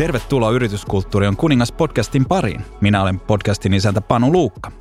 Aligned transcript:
Tervetuloa 0.00 0.50
Yrityskulttuuri 0.50 1.26
on 1.26 1.36
kuningas 1.36 1.72
podcastin 1.72 2.24
pariin. 2.24 2.64
Minä 2.80 3.02
olen 3.02 3.20
podcastin 3.20 3.74
isäntä 3.74 4.00
Panu 4.00 4.32
Luukka. 4.32 4.72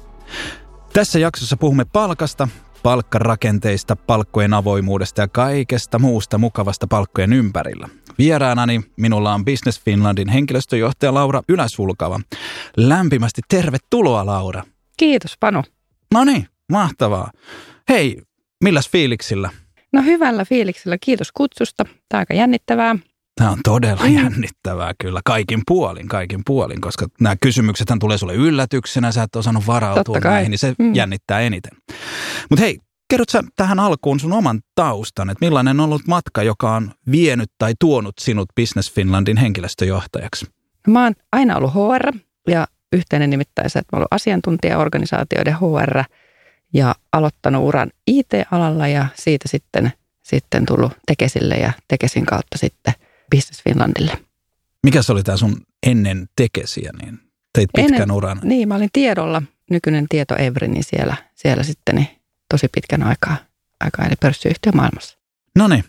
Tässä 0.93 1.19
jaksossa 1.19 1.57
puhumme 1.57 1.85
palkasta, 1.85 2.47
palkkarakenteista, 2.83 3.95
palkkojen 3.95 4.53
avoimuudesta 4.53 5.21
ja 5.21 5.27
kaikesta 5.27 5.99
muusta 5.99 6.37
mukavasta 6.37 6.87
palkkojen 6.87 7.33
ympärillä. 7.33 7.89
Vieraanani 8.17 8.81
minulla 8.97 9.33
on 9.33 9.45
Business 9.45 9.81
Finlandin 9.81 10.29
henkilöstöjohtaja 10.29 11.13
Laura 11.13 11.41
Yläsulkava. 11.49 12.19
Lämpimästi 12.77 13.41
tervetuloa 13.49 14.25
Laura. 14.25 14.63
Kiitos 14.97 15.37
Panu. 15.39 15.63
No 16.13 16.23
niin, 16.23 16.47
mahtavaa. 16.71 17.31
Hei, 17.89 18.21
milläs 18.63 18.89
fiiliksillä? 18.89 19.49
No 19.93 20.01
hyvällä 20.01 20.45
fiiliksellä, 20.45 20.97
kiitos 21.01 21.31
kutsusta. 21.31 21.83
Tämä 21.83 21.97
on 22.13 22.19
aika 22.19 22.33
jännittävää. 22.33 22.95
Tämä 23.39 23.51
on 23.51 23.59
todella 23.63 24.03
mm. 24.03 24.15
jännittävää 24.15 24.93
kyllä, 25.01 25.21
kaikin 25.25 25.61
puolin, 25.67 26.07
kaikin 26.07 26.41
puolin, 26.45 26.81
koska 26.81 27.07
nämä 27.21 27.35
kysymykset 27.41 27.87
tulee 27.99 28.17
sulle 28.17 28.35
yllätyksenä, 28.35 29.11
sä 29.11 29.23
et 29.23 29.35
osannut 29.35 29.67
varautua 29.67 30.19
näihin, 30.19 30.51
niin 30.51 30.59
se 30.59 30.75
mm. 30.79 30.95
jännittää 30.95 31.39
eniten. 31.39 31.71
Mutta 32.49 32.61
hei, 32.61 32.79
kerrot 33.09 33.29
sä 33.29 33.43
tähän 33.55 33.79
alkuun 33.79 34.19
sun 34.19 34.33
oman 34.33 34.59
taustan, 34.75 35.29
että 35.29 35.45
millainen 35.45 35.79
on 35.79 35.85
ollut 35.85 36.07
matka, 36.07 36.43
joka 36.43 36.75
on 36.75 36.91
vienyt 37.11 37.51
tai 37.57 37.73
tuonut 37.79 38.15
sinut 38.21 38.49
Business 38.55 38.93
Finlandin 38.93 39.37
henkilöstöjohtajaksi? 39.37 40.45
Mä 40.87 41.03
oon 41.03 41.13
aina 41.31 41.57
ollut 41.57 41.73
HR 41.73 42.17
ja 42.47 42.67
yhteinen 42.93 43.29
nimittäin 43.29 43.69
se, 43.69 43.79
että 43.79 43.95
mä 43.95 43.97
oon 43.97 44.01
ollut 44.01 44.13
asiantuntijaorganisaatioiden 44.13 45.55
HR 45.55 46.03
ja 46.73 46.95
aloittanut 47.13 47.63
uran 47.63 47.89
IT-alalla 48.07 48.87
ja 48.87 49.05
siitä 49.15 49.47
sitten, 49.47 49.91
sitten 50.23 50.65
tullut 50.65 50.91
Tekesille 51.07 51.55
ja 51.55 51.71
Tekesin 51.87 52.25
kautta 52.25 52.57
sitten– 52.57 52.93
Business 53.35 53.63
Finlandille. 53.63 54.17
Mikä 54.83 55.01
se 55.01 55.11
oli 55.11 55.23
tämä 55.23 55.37
sun 55.37 55.61
ennen 55.87 56.29
tekesiä, 56.35 56.91
niin 57.01 57.19
teit 57.53 57.69
pitkän 57.75 57.93
ennen, 57.93 58.11
uran? 58.11 58.39
Niin, 58.43 58.67
mä 58.67 58.75
olin 58.75 58.89
tiedolla, 58.93 59.41
nykyinen 59.69 60.05
tieto 60.09 60.35
Evri, 60.35 60.67
niin 60.67 60.83
siellä, 60.83 61.15
siellä 61.35 61.63
sitten 61.63 61.95
niin 61.95 62.07
tosi 62.49 62.67
pitkän 62.67 63.03
aikaa, 63.03 63.37
aikaa 63.79 64.05
eli 64.05 64.15
pörssiyhtiö 64.21 64.71
maailmassa. 64.71 65.17
No 65.55 65.67
niin, 65.67 65.83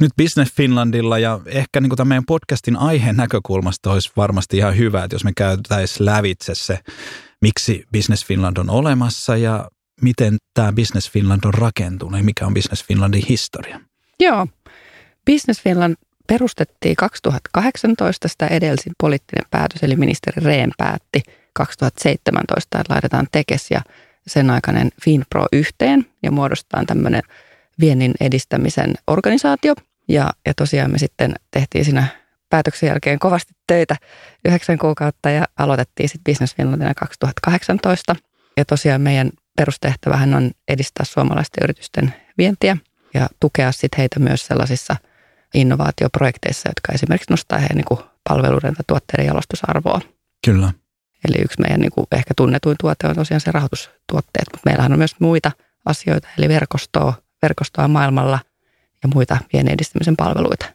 nyt 0.00 0.12
Business 0.16 0.52
Finlandilla 0.54 1.18
ja 1.18 1.40
ehkä 1.46 1.80
niin 1.80 1.96
tämän 1.96 2.08
meidän 2.08 2.24
podcastin 2.26 2.76
aiheen 2.76 3.16
näkökulmasta 3.16 3.92
olisi 3.92 4.10
varmasti 4.16 4.56
ihan 4.56 4.76
hyvä, 4.76 5.04
että 5.04 5.14
jos 5.14 5.24
me 5.24 5.32
käytäisiin 5.36 6.06
lävitse 6.06 6.54
se, 6.54 6.78
miksi 7.42 7.84
Business 7.92 8.26
Finland 8.26 8.56
on 8.56 8.70
olemassa 8.70 9.36
ja 9.36 9.68
miten 10.02 10.36
tämä 10.54 10.72
Business 10.72 11.10
Finland 11.10 11.40
on 11.44 11.54
rakentunut 11.54 12.20
ja 12.20 12.24
mikä 12.24 12.46
on 12.46 12.54
Business 12.54 12.84
Finlandin 12.84 13.26
historia. 13.28 13.80
Joo, 14.20 14.46
Business 15.30 15.62
Finland 15.62 15.94
perustettiin 16.26 16.96
2018, 16.96 18.28
sitä 18.28 18.46
edelsin 18.46 18.92
poliittinen 18.98 19.44
päätös, 19.50 19.82
eli 19.82 19.96
ministeri 19.96 20.44
Rehn 20.44 20.70
päätti 20.78 21.22
2017, 21.52 22.80
että 22.80 22.92
laitetaan 22.92 23.26
Tekes 23.32 23.70
ja 23.70 23.80
sen 24.26 24.50
aikainen 24.50 24.90
Finpro 25.04 25.46
yhteen 25.52 26.06
ja 26.22 26.30
muodostetaan 26.30 26.86
tämmöinen 26.86 27.22
viennin 27.80 28.14
edistämisen 28.20 28.94
organisaatio. 29.06 29.74
Ja, 30.08 30.30
ja 30.46 30.54
tosiaan 30.54 30.90
me 30.90 30.98
sitten 30.98 31.34
tehtiin 31.50 31.84
siinä 31.84 32.06
päätöksen 32.50 32.86
jälkeen 32.86 33.18
kovasti 33.18 33.52
töitä 33.66 33.96
yhdeksän 34.44 34.78
kuukautta 34.78 35.30
ja 35.30 35.44
aloitettiin 35.58 36.08
sitten 36.08 36.32
Business 36.32 36.56
Finlandina 36.56 36.94
2018. 36.94 38.16
Ja 38.56 38.64
tosiaan 38.64 39.00
meidän 39.00 39.30
perustehtävähän 39.56 40.34
on 40.34 40.50
edistää 40.68 41.04
suomalaisten 41.04 41.64
yritysten 41.64 42.14
vientiä 42.38 42.76
ja 43.14 43.28
tukea 43.40 43.72
sitten 43.72 43.98
heitä 43.98 44.20
myös 44.20 44.46
sellaisissa– 44.46 44.96
innovaatioprojekteissa, 45.56 46.68
jotka 46.68 46.92
esimerkiksi 46.92 47.32
nostaa 47.32 47.58
heidän 47.58 47.76
niin 47.76 47.98
palveluiden 48.28 48.74
tai 48.74 48.84
tuotteiden 48.86 49.26
jalostusarvoa. 49.26 50.00
Kyllä. 50.46 50.72
Eli 51.28 51.42
yksi 51.44 51.60
meidän 51.60 51.80
niin 51.80 51.92
kuin 51.92 52.06
ehkä 52.12 52.34
tunnetuin 52.36 52.76
tuote 52.80 53.06
on 53.06 53.14
tosiaan 53.14 53.40
se 53.40 53.52
rahoitustuotteet, 53.52 54.46
mutta 54.52 54.70
meillähän 54.70 54.92
on 54.92 54.98
myös 54.98 55.14
muita 55.20 55.52
asioita, 55.84 56.28
eli 56.38 56.48
verkostoa, 56.48 57.14
verkostoa 57.42 57.88
maailmalla 57.88 58.38
ja 59.02 59.08
muita 59.14 59.38
viennin 59.52 59.74
edistämisen 59.74 60.16
palveluita. 60.16 60.66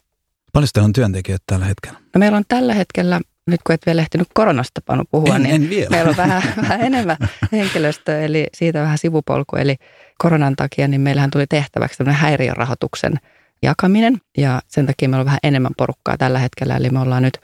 Paljon 0.53 0.69
teillä 0.73 0.85
on 0.85 0.93
työntekijöitä 0.93 1.43
tällä 1.47 1.65
hetkellä? 1.65 1.99
No 2.13 2.19
meillä 2.19 2.37
on 2.37 2.43
tällä 2.47 2.73
hetkellä, 2.73 3.21
nyt 3.47 3.59
kun 3.67 3.73
et 3.73 3.85
vielä 3.85 4.01
ehtinyt 4.01 4.27
koronasta 4.33 4.81
panu 4.85 5.03
puhua, 5.11 5.35
en, 5.35 5.43
niin 5.43 5.55
en 5.55 5.69
vielä. 5.69 5.89
meillä 5.89 6.09
on 6.09 6.17
vähän, 6.17 6.43
vähän 6.61 6.81
enemmän 6.81 7.17
henkilöstöä, 7.51 8.21
eli 8.21 8.47
siitä 8.53 8.81
vähän 8.81 8.97
sivupolku. 8.97 9.55
Eli 9.55 9.75
koronan 10.17 10.55
takia 10.55 10.87
niin 10.87 11.01
meillähän 11.01 11.31
tuli 11.31 11.47
tehtäväksi 11.47 11.97
tämmöinen 11.97 12.21
häiriörahoituksen– 12.21 13.13
jakaminen 13.63 14.21
ja 14.37 14.61
sen 14.67 14.85
takia 14.85 15.09
meillä 15.09 15.21
on 15.21 15.25
vähän 15.25 15.39
enemmän 15.43 15.71
porukkaa 15.77 16.17
tällä 16.17 16.39
hetkellä. 16.39 16.77
Eli 16.77 16.89
me 16.89 16.99
ollaan 16.99 17.23
nyt 17.23 17.37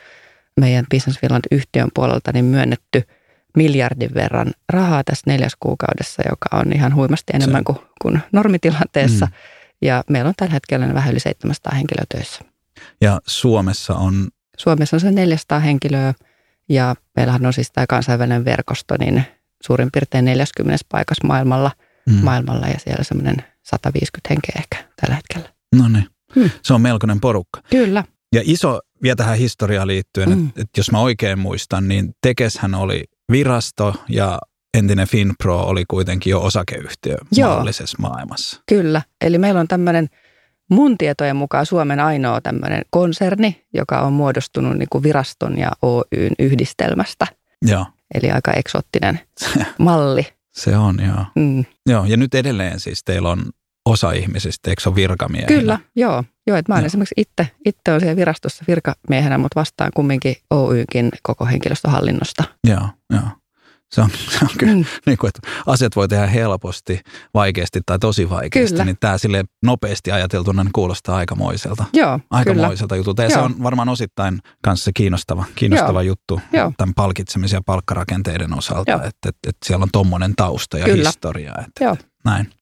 meidän 0.59 0.85
Business 0.91 1.19
Finland-yhtiön 1.19 1.89
puolelta 1.93 2.31
niin 2.33 2.45
myönnetty 2.45 3.03
miljardin 3.57 4.13
verran 4.13 4.51
rahaa 4.69 5.03
tässä 5.03 5.31
neljäs 5.31 5.53
kuukaudessa, 5.59 6.23
joka 6.29 6.49
on 6.53 6.73
ihan 6.73 6.95
huimasti 6.95 7.33
enemmän 7.35 7.63
kuin, 7.63 7.77
kuin 8.01 8.19
normitilanteessa. 8.31 9.25
Mm. 9.25 9.31
Ja 9.81 10.03
meillä 10.09 10.27
on 10.27 10.33
tällä 10.37 10.53
hetkellä 10.53 10.93
vähän 10.93 11.11
yli 11.11 11.19
700 11.19 11.75
henkilöä 11.75 12.05
töissä. 12.13 12.41
Ja 13.01 13.21
Suomessa 13.27 13.95
on? 13.95 14.27
Suomessa 14.57 14.95
on 14.95 14.99
se 14.99 15.11
400 15.11 15.59
henkilöä 15.59 16.13
ja 16.69 16.95
meillähän 17.15 17.45
on 17.45 17.53
siis 17.53 17.71
tämä 17.71 17.87
kansainvälinen 17.87 18.45
verkosto 18.45 18.95
niin 18.99 19.23
suurin 19.63 19.89
piirtein 19.93 20.25
40 20.25 20.85
paikassa 20.89 21.27
maailmalla, 21.27 21.71
mm. 22.09 22.13
maailmalla 22.13 22.67
ja 22.67 22.79
siellä 22.79 23.03
semmoinen 23.03 23.35
150 23.63 24.29
henkeä 24.29 24.55
ehkä 24.57 24.89
tällä 25.01 25.15
hetkellä. 25.15 25.56
No 25.77 25.87
niin. 25.87 26.07
Hmm. 26.35 26.49
Se 26.63 26.73
on 26.73 26.81
melkoinen 26.81 27.19
porukka. 27.19 27.61
Kyllä. 27.69 28.03
Ja 28.35 28.41
iso 28.45 28.79
vielä 29.03 29.15
tähän 29.15 29.37
historiaan 29.37 29.87
liittyen, 29.87 30.33
hmm. 30.33 30.47
että, 30.47 30.61
että 30.61 30.79
jos 30.79 30.91
mä 30.91 30.99
oikein 30.99 31.39
muistan, 31.39 31.87
niin 31.87 32.15
Tekeshän 32.21 32.75
oli 32.75 33.03
virasto 33.31 33.95
ja 34.09 34.39
entinen 34.73 35.07
Finpro 35.07 35.61
oli 35.61 35.83
kuitenkin 35.87 36.31
jo 36.31 36.41
osakeyhtiö 36.41 37.17
Joo. 37.31 37.49
mahdollisessa 37.49 37.97
maailmassa. 38.01 38.61
Kyllä. 38.69 39.01
Eli 39.21 39.37
meillä 39.37 39.59
on 39.59 39.67
tämmöinen 39.67 40.09
mun 40.69 40.97
tietojen 40.97 41.35
mukaan 41.35 41.65
Suomen 41.65 41.99
ainoa 41.99 42.41
tämmöinen 42.41 42.81
konserni, 42.89 43.65
joka 43.73 44.01
on 44.01 44.13
muodostunut 44.13 44.77
niin 44.77 44.89
kuin 44.89 45.03
viraston 45.03 45.57
ja 45.57 45.71
Oyn 45.81 46.33
yhdistelmästä. 46.39 47.27
Joo. 47.61 47.85
Eli 48.13 48.31
aika 48.31 48.53
eksoottinen 48.53 49.19
malli. 49.79 50.27
Se 50.57 50.77
on, 50.77 50.99
joo. 51.05 51.25
Mm. 51.35 51.65
Joo, 51.85 52.05
ja 52.05 52.17
nyt 52.17 52.35
edelleen 52.35 52.79
siis 52.79 53.03
teillä 53.03 53.29
on 53.29 53.43
osa 53.87 54.11
ihmisistä, 54.11 54.69
eikö 54.69 54.81
se 54.81 54.89
ole 54.89 54.95
virkamiehiä? 54.95 55.47
Kyllä, 55.47 55.79
joo. 55.95 56.23
Joo, 56.47 56.57
että 56.57 56.71
mä 56.71 56.75
olen 56.75 56.85
esimerkiksi 56.85 57.15
itse, 57.17 57.51
itse 57.65 57.81
olen 57.87 58.01
siellä 58.01 58.15
virastossa 58.15 58.63
virkamiehenä, 58.67 59.37
mutta 59.37 59.59
vastaan 59.59 59.91
kumminkin 59.95 60.35
Oykin 60.49 61.09
koko 61.23 61.45
henkilöstöhallinnosta. 61.45 62.43
Joo, 62.67 62.89
joo. 63.13 63.29
Se 63.91 64.01
on, 64.01 64.09
se 64.29 64.39
on 64.41 64.49
kyllä, 64.57 64.73
mm. 64.73 64.85
niin 65.05 65.17
kuin, 65.17 65.29
että 65.29 65.49
asiat 65.65 65.95
voi 65.95 66.07
tehdä 66.07 66.27
helposti, 66.27 66.99
vaikeasti 67.33 67.81
tai 67.85 67.99
tosi 67.99 68.29
vaikeasti, 68.29 68.73
kyllä. 68.73 68.85
niin 68.85 68.97
tämä 68.99 69.17
sille 69.17 69.43
nopeasti 69.63 70.11
ajateltuna 70.11 70.63
niin 70.63 70.71
kuulostaa 70.73 71.15
aikamoiselta. 71.15 71.85
Joo, 71.93 72.19
Aikamoiselta 72.29 72.95
kyllä. 72.95 72.99
jutulta. 72.99 73.23
Ja 73.23 73.29
Joo. 73.29 73.39
se 73.39 73.45
on 73.45 73.63
varmaan 73.63 73.89
osittain 73.89 74.39
kanssa 74.63 74.91
kiinnostava, 74.93 75.45
kiinnostava 75.55 76.01
Joo. 76.01 76.07
juttu 76.07 76.41
Joo. 76.53 76.71
tämän 76.77 76.93
palkitsemisen 76.93 77.57
ja 77.57 77.61
palkkarakenteiden 77.65 78.57
osalta, 78.57 78.93
että, 78.93 79.07
että, 79.07 79.29
että 79.29 79.65
siellä 79.65 79.83
on 79.83 79.89
tuommoinen 79.93 80.35
tausta 80.35 80.77
ja 80.77 80.85
kyllä. 80.85 81.09
historia. 81.09 81.53
Että, 81.67 81.83
Joo. 81.83 81.97
Näin. 82.25 82.56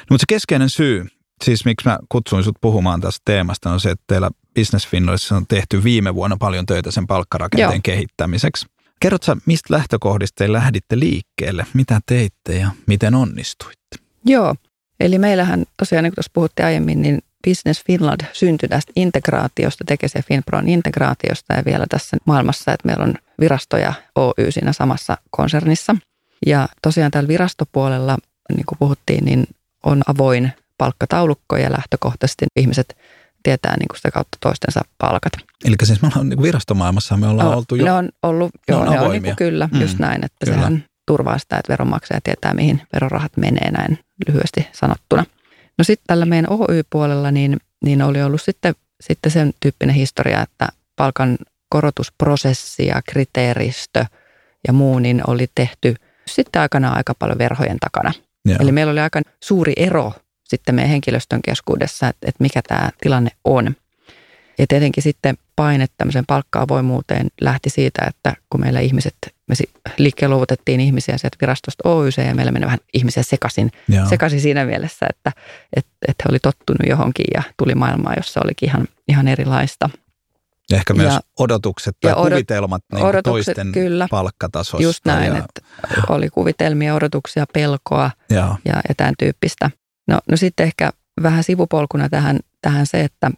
No, 0.00 0.06
mutta 0.10 0.22
se 0.22 0.34
keskeinen 0.34 0.70
syy, 0.70 1.06
siis 1.44 1.64
miksi 1.64 1.88
mä 1.88 1.98
kutsuin 2.08 2.44
sut 2.44 2.56
puhumaan 2.60 3.00
tästä 3.00 3.22
teemasta, 3.24 3.70
on 3.70 3.80
se, 3.80 3.90
että 3.90 4.04
teillä 4.06 4.30
Business 4.54 4.88
Finlandissa 4.88 5.36
on 5.36 5.46
tehty 5.46 5.84
viime 5.84 6.14
vuonna 6.14 6.36
paljon 6.36 6.66
töitä 6.66 6.90
sen 6.90 7.06
palkkarakenteen 7.06 7.72
Joo. 7.72 7.80
kehittämiseksi. 7.82 8.66
Kerrotko 9.00 9.36
mistä 9.46 9.74
lähtökohdista 9.74 10.44
te 10.44 10.52
lähditte 10.52 10.98
liikkeelle? 10.98 11.66
Mitä 11.74 12.00
teitte 12.06 12.58
ja 12.58 12.70
miten 12.86 13.14
onnistuitte? 13.14 13.96
Joo, 14.24 14.54
eli 15.00 15.18
meillähän 15.18 15.64
tosiaan, 15.76 16.02
niin 16.02 16.10
kuin 16.10 16.14
tuossa 16.14 16.30
puhuttiin 16.34 16.66
aiemmin, 16.66 17.02
niin 17.02 17.18
Business 17.48 17.84
Finland 17.86 18.20
syntyi 18.32 18.68
tästä 18.68 18.92
integraatiosta, 18.96 19.84
tekee 19.84 20.08
se 20.08 20.22
Finpron 20.22 20.68
integraatiosta 20.68 21.54
ja 21.54 21.64
vielä 21.64 21.86
tässä 21.90 22.16
maailmassa, 22.24 22.72
että 22.72 22.86
meillä 22.86 23.04
on 23.04 23.14
virastoja 23.40 23.92
Oy 24.14 24.50
siinä 24.50 24.72
samassa 24.72 25.18
konsernissa. 25.30 25.96
Ja 26.46 26.68
tosiaan 26.82 27.10
täällä 27.10 27.28
virastopuolella 27.28 28.18
niin 28.52 28.66
kuin 28.66 28.78
puhuttiin, 28.78 29.24
niin 29.24 29.46
on 29.82 30.02
avoin 30.06 30.52
palkkataulukko 30.78 31.56
ja 31.56 31.72
lähtökohtaisesti 31.72 32.46
ihmiset 32.56 32.96
tietää 33.42 33.76
niin 33.76 33.88
kuin 33.88 33.96
sitä 33.96 34.10
kautta 34.10 34.38
toistensa 34.40 34.80
palkat. 34.98 35.32
Eli 35.64 35.76
siis 35.82 36.02
me 36.02 36.08
ollaan 36.08 36.28
niin 36.28 36.42
virastomaailmassa, 36.42 37.16
me 37.16 37.26
ollaan 37.26 37.50
no, 37.50 37.56
oltu 37.56 37.74
jo... 37.74 37.84
Ne 37.84 37.92
on 37.92 38.08
ollut, 38.22 38.50
ne 38.54 38.74
joo, 38.74 38.80
on, 38.80 38.90
ne 38.90 39.00
on 39.00 39.10
niin 39.10 39.22
kuin 39.22 39.36
kyllä, 39.36 39.68
mm, 39.72 39.80
just 39.80 39.98
näin, 39.98 40.24
että 40.24 40.46
kyllä. 40.46 40.56
sehän 40.58 40.84
turvaa 41.06 41.38
sitä, 41.38 41.56
että 41.56 41.72
veronmaksaja 41.72 42.20
tietää, 42.24 42.54
mihin 42.54 42.82
verorahat 42.92 43.36
menee 43.36 43.70
näin 43.70 43.98
lyhyesti 44.28 44.68
sanottuna. 44.72 45.24
No 45.78 45.84
sitten 45.84 46.06
tällä 46.06 46.24
meidän 46.24 46.46
Oy-puolella 46.50 47.30
niin, 47.30 47.56
niin 47.84 48.02
oli 48.02 48.22
ollut 48.22 48.42
sitten, 48.42 48.74
sitten 49.00 49.32
sen 49.32 49.52
tyyppinen 49.60 49.94
historia, 49.94 50.42
että 50.42 50.68
palkan 50.96 51.38
korotusprosessi 51.68 52.86
ja 52.86 53.02
kriteeristö 53.08 54.04
ja 54.66 54.72
muu 54.72 54.98
niin 54.98 55.22
oli 55.26 55.46
tehty 55.54 55.94
sitten 56.26 56.62
aikana 56.62 56.88
aika 56.88 57.14
paljon 57.14 57.38
verhojen 57.38 57.78
takana. 57.80 58.12
Yeah. 58.48 58.60
Eli 58.60 58.72
meillä 58.72 58.90
oli 58.92 59.00
aika 59.00 59.20
suuri 59.40 59.72
ero 59.76 60.12
sitten 60.44 60.74
meidän 60.74 60.90
henkilöstön 60.90 61.42
keskuudessa, 61.42 62.08
että, 62.08 62.28
että 62.28 62.42
mikä 62.42 62.62
tämä 62.68 62.90
tilanne 63.00 63.30
on. 63.44 63.76
Ja 64.58 64.66
tietenkin 64.68 65.02
sitten 65.02 65.36
paine 65.56 65.86
tämmöiseen 65.98 66.26
palkka-avoimuuteen 66.26 67.26
lähti 67.40 67.70
siitä, 67.70 68.04
että 68.08 68.34
kun 68.50 68.60
meillä 68.60 68.80
ihmiset, 68.80 69.14
me 69.48 69.54
liikkeen 69.98 70.30
luovutettiin 70.30 70.80
ihmisiä 70.80 71.18
sieltä 71.18 71.36
virastosta 71.40 71.88
OYC 71.88 72.18
ja 72.18 72.34
meillä 72.34 72.52
meni 72.52 72.66
vähän 72.66 72.78
ihmisiä 72.94 73.22
sekaisin, 73.22 73.70
sekaisin 74.08 74.40
siinä 74.40 74.64
mielessä, 74.64 75.06
että, 75.10 75.32
että, 75.76 75.90
että 76.08 76.24
he 76.24 76.30
oli 76.30 76.38
tottunut 76.38 76.88
johonkin 76.88 77.26
ja 77.34 77.42
tuli 77.56 77.74
maailmaa, 77.74 78.14
jossa 78.16 78.40
olikin 78.44 78.68
ihan, 78.68 78.88
ihan 79.08 79.28
erilaista. 79.28 79.90
Ja 80.70 80.76
ehkä 80.76 80.94
myös 80.94 81.14
ja, 81.14 81.20
odotukset 81.38 81.96
tai 82.00 82.10
ja 82.10 82.16
odot, 82.16 82.32
kuvitelmat 82.32 82.82
niin 82.92 83.04
odotukset, 83.04 83.54
toisten 83.54 83.72
kyllä, 83.72 84.06
palkkatasosta. 84.10 84.82
Just 84.82 85.04
näin, 85.04 85.32
ja, 85.32 85.38
että 85.38 85.60
oli 86.08 86.30
kuvitelmia, 86.30 86.94
odotuksia, 86.94 87.46
pelkoa 87.52 88.10
ja, 88.30 88.56
ja, 88.64 88.80
ja 88.88 88.94
tämän 88.96 89.14
tyyppistä. 89.18 89.70
No, 90.08 90.18
no 90.30 90.36
sitten 90.36 90.66
ehkä 90.66 90.90
vähän 91.22 91.44
sivupolkuna 91.44 92.08
tähän, 92.08 92.40
tähän 92.62 92.86
se, 92.86 93.00
että 93.00 93.30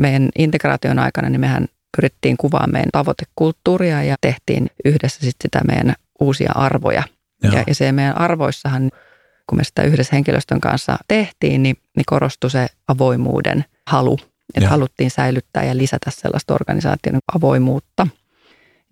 meidän 0.00 0.28
integraation 0.38 0.98
aikana 0.98 1.28
niin 1.30 1.40
mehän 1.40 1.66
pyrittiin 1.96 2.36
kuvaamaan 2.36 2.72
meidän 2.72 2.90
tavoitekulttuuria 2.92 4.02
ja 4.02 4.16
tehtiin 4.20 4.70
yhdessä 4.84 5.20
sitten 5.20 5.48
sitä 5.48 5.60
meidän 5.66 5.94
uusia 6.20 6.52
arvoja. 6.54 7.02
Ja, 7.42 7.64
ja 7.66 7.74
se 7.74 7.92
meidän 7.92 8.18
arvoissahan, 8.18 8.90
kun 9.46 9.58
me 9.58 9.64
sitä 9.64 9.82
yhdessä 9.82 10.16
henkilöstön 10.16 10.60
kanssa 10.60 10.98
tehtiin, 11.08 11.62
niin, 11.62 11.76
niin 11.96 12.04
korostui 12.06 12.50
se 12.50 12.66
avoimuuden 12.88 13.64
halu. 13.86 14.18
Että 14.54 14.68
haluttiin 14.68 15.10
säilyttää 15.10 15.64
ja 15.64 15.76
lisätä 15.76 16.10
sellaista 16.10 16.54
organisaation 16.54 17.18
avoimuutta. 17.34 18.06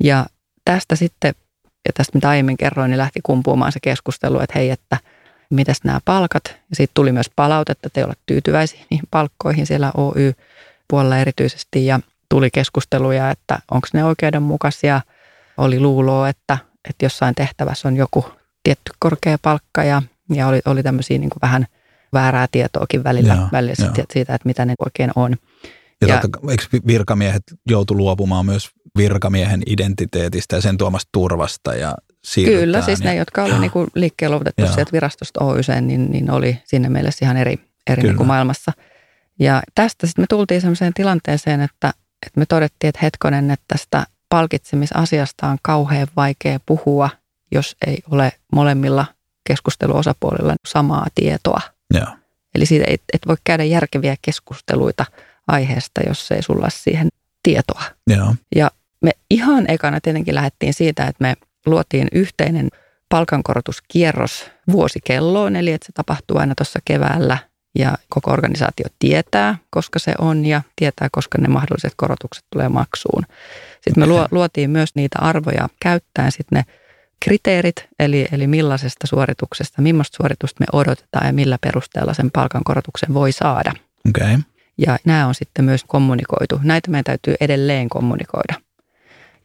Ja 0.04 0.26
tästä 0.64 0.96
sitten, 0.96 1.34
ja 1.64 1.92
tästä 1.94 2.16
mitä 2.16 2.28
aiemmin 2.28 2.56
kerroin, 2.56 2.90
niin 2.90 2.98
lähti 2.98 3.20
kumpuamaan 3.22 3.72
se 3.72 3.78
keskustelu, 3.82 4.40
että 4.40 4.58
hei, 4.58 4.70
että 4.70 4.96
mitäs 5.50 5.78
nämä 5.84 6.00
palkat. 6.04 6.42
Ja 6.46 6.76
siitä 6.76 6.90
tuli 6.94 7.12
myös 7.12 7.30
palautetta, 7.36 7.86
että 7.86 8.00
ei 8.00 8.04
ole 8.04 8.14
tyytyväisiä 8.26 8.84
niihin 8.90 9.06
palkkoihin 9.10 9.66
siellä 9.66 9.92
Oy 9.96 10.32
puolella 10.88 11.18
erityisesti 11.18 11.86
ja 11.86 12.00
tuli 12.28 12.50
keskusteluja, 12.50 13.30
että 13.30 13.58
onko 13.70 13.88
ne 13.92 14.04
oikeudenmukaisia. 14.04 15.00
Oli 15.56 15.80
luuloa, 15.80 16.28
että, 16.28 16.58
että 16.88 17.04
jossain 17.04 17.34
tehtävässä 17.34 17.88
on 17.88 17.96
joku 17.96 18.24
tietty 18.62 18.92
korkea 18.98 19.38
palkka 19.42 19.84
ja, 19.84 20.02
ja 20.34 20.46
oli, 20.46 20.60
oli 20.66 20.82
tämmöisiä 20.82 21.18
niin 21.18 21.30
kuin 21.30 21.40
vähän 21.42 21.66
väärää 22.12 22.46
tietoakin 22.52 23.04
välillä, 23.04 23.34
joo, 23.34 23.48
välillä 23.52 23.86
joo. 23.96 24.06
siitä, 24.12 24.34
että 24.34 24.48
mitä 24.48 24.64
ne 24.64 24.74
oikein 24.86 25.10
on. 25.16 25.36
Ja, 26.00 26.08
ja 26.08 26.20
totta, 26.20 26.38
eikö 26.50 26.64
virkamiehet 26.86 27.42
joutu 27.68 27.96
luopumaan 27.96 28.46
myös 28.46 28.70
virkamiehen 28.98 29.62
identiteetistä 29.66 30.56
ja 30.56 30.62
sen 30.62 30.78
tuomasta 30.78 31.08
turvasta 31.12 31.74
ja 31.74 31.94
Kyllä, 32.34 32.82
siis 32.82 33.00
ja, 33.00 33.04
ne, 33.04 33.14
jotka 33.14 33.44
oli 33.44 33.58
niin 33.58 33.70
liikkeen 33.94 34.30
luovutettu 34.30 34.66
sieltä 34.66 34.92
virastosta 34.92 35.44
Oy, 35.44 35.60
niin, 35.80 36.10
niin 36.10 36.30
oli 36.30 36.58
sinne 36.64 36.88
mielessä 36.88 37.24
ihan 37.24 37.36
eri, 37.36 37.58
eri 37.86 38.02
niin 38.02 38.16
kuin 38.16 38.26
maailmassa– 38.26 38.72
ja 39.40 39.62
tästä 39.74 40.06
sitten 40.06 40.22
me 40.22 40.26
tultiin 40.28 40.60
sellaiseen 40.60 40.94
tilanteeseen, 40.94 41.60
että, 41.60 41.92
että 42.26 42.40
me 42.40 42.46
todettiin, 42.46 42.88
että 42.88 43.00
hetkonen, 43.02 43.50
että 43.50 43.64
tästä 43.68 44.06
palkitsemisasiasta 44.28 45.46
on 45.46 45.58
kauhean 45.62 46.08
vaikea 46.16 46.60
puhua, 46.66 47.10
jos 47.52 47.76
ei 47.86 47.98
ole 48.10 48.32
molemmilla 48.52 49.06
keskusteluosapuolilla 49.48 50.54
samaa 50.68 51.06
tietoa. 51.14 51.60
Ja. 51.92 52.16
Eli 52.54 52.66
siitä 52.66 52.84
et, 52.88 53.02
et 53.12 53.26
voi 53.26 53.36
käydä 53.44 53.64
järkeviä 53.64 54.16
keskusteluita 54.22 55.06
aiheesta, 55.48 56.00
jos 56.06 56.32
ei 56.32 56.42
sulla 56.42 56.68
siihen 56.70 57.08
tietoa. 57.42 57.82
Ja. 58.10 58.34
ja 58.56 58.70
me 59.00 59.10
ihan 59.30 59.70
ekana 59.70 60.00
tietenkin 60.00 60.34
lähdettiin 60.34 60.74
siitä, 60.74 61.06
että 61.06 61.22
me 61.24 61.34
luotiin 61.66 62.08
yhteinen 62.12 62.68
palkankorotuskierros 63.08 64.50
vuosikelloon, 64.72 65.56
eli 65.56 65.72
että 65.72 65.86
se 65.86 65.92
tapahtuu 65.92 66.38
aina 66.38 66.54
tuossa 66.54 66.78
keväällä– 66.84 67.38
ja 67.78 67.98
koko 68.08 68.30
organisaatio 68.30 68.86
tietää, 68.98 69.58
koska 69.70 69.98
se 69.98 70.14
on 70.18 70.46
ja 70.46 70.62
tietää, 70.76 71.08
koska 71.12 71.38
ne 71.38 71.48
mahdolliset 71.48 71.92
korotukset 71.96 72.44
tulee 72.50 72.68
maksuun. 72.68 73.22
Sitten 73.80 74.08
me 74.08 74.14
luotiin 74.30 74.70
myös 74.70 74.94
niitä 74.94 75.18
arvoja 75.18 75.68
käyttäen 75.82 76.32
sitten 76.32 76.56
ne 76.56 76.74
kriteerit, 77.24 77.88
eli, 77.98 78.28
eli 78.32 78.46
millaisesta 78.46 79.06
suorituksesta, 79.06 79.82
millaista 79.82 80.16
suoritusta 80.16 80.60
me 80.60 80.66
odotetaan 80.80 81.26
ja 81.26 81.32
millä 81.32 81.58
perusteella 81.60 82.14
sen 82.14 82.30
palkankorotuksen 82.30 83.14
voi 83.14 83.32
saada. 83.32 83.72
Okay. 84.08 84.38
Ja 84.78 84.98
nämä 85.04 85.26
on 85.26 85.34
sitten 85.34 85.64
myös 85.64 85.84
kommunikoitu. 85.84 86.60
Näitä 86.62 86.90
meidän 86.90 87.04
täytyy 87.04 87.34
edelleen 87.40 87.88
kommunikoida. 87.88 88.54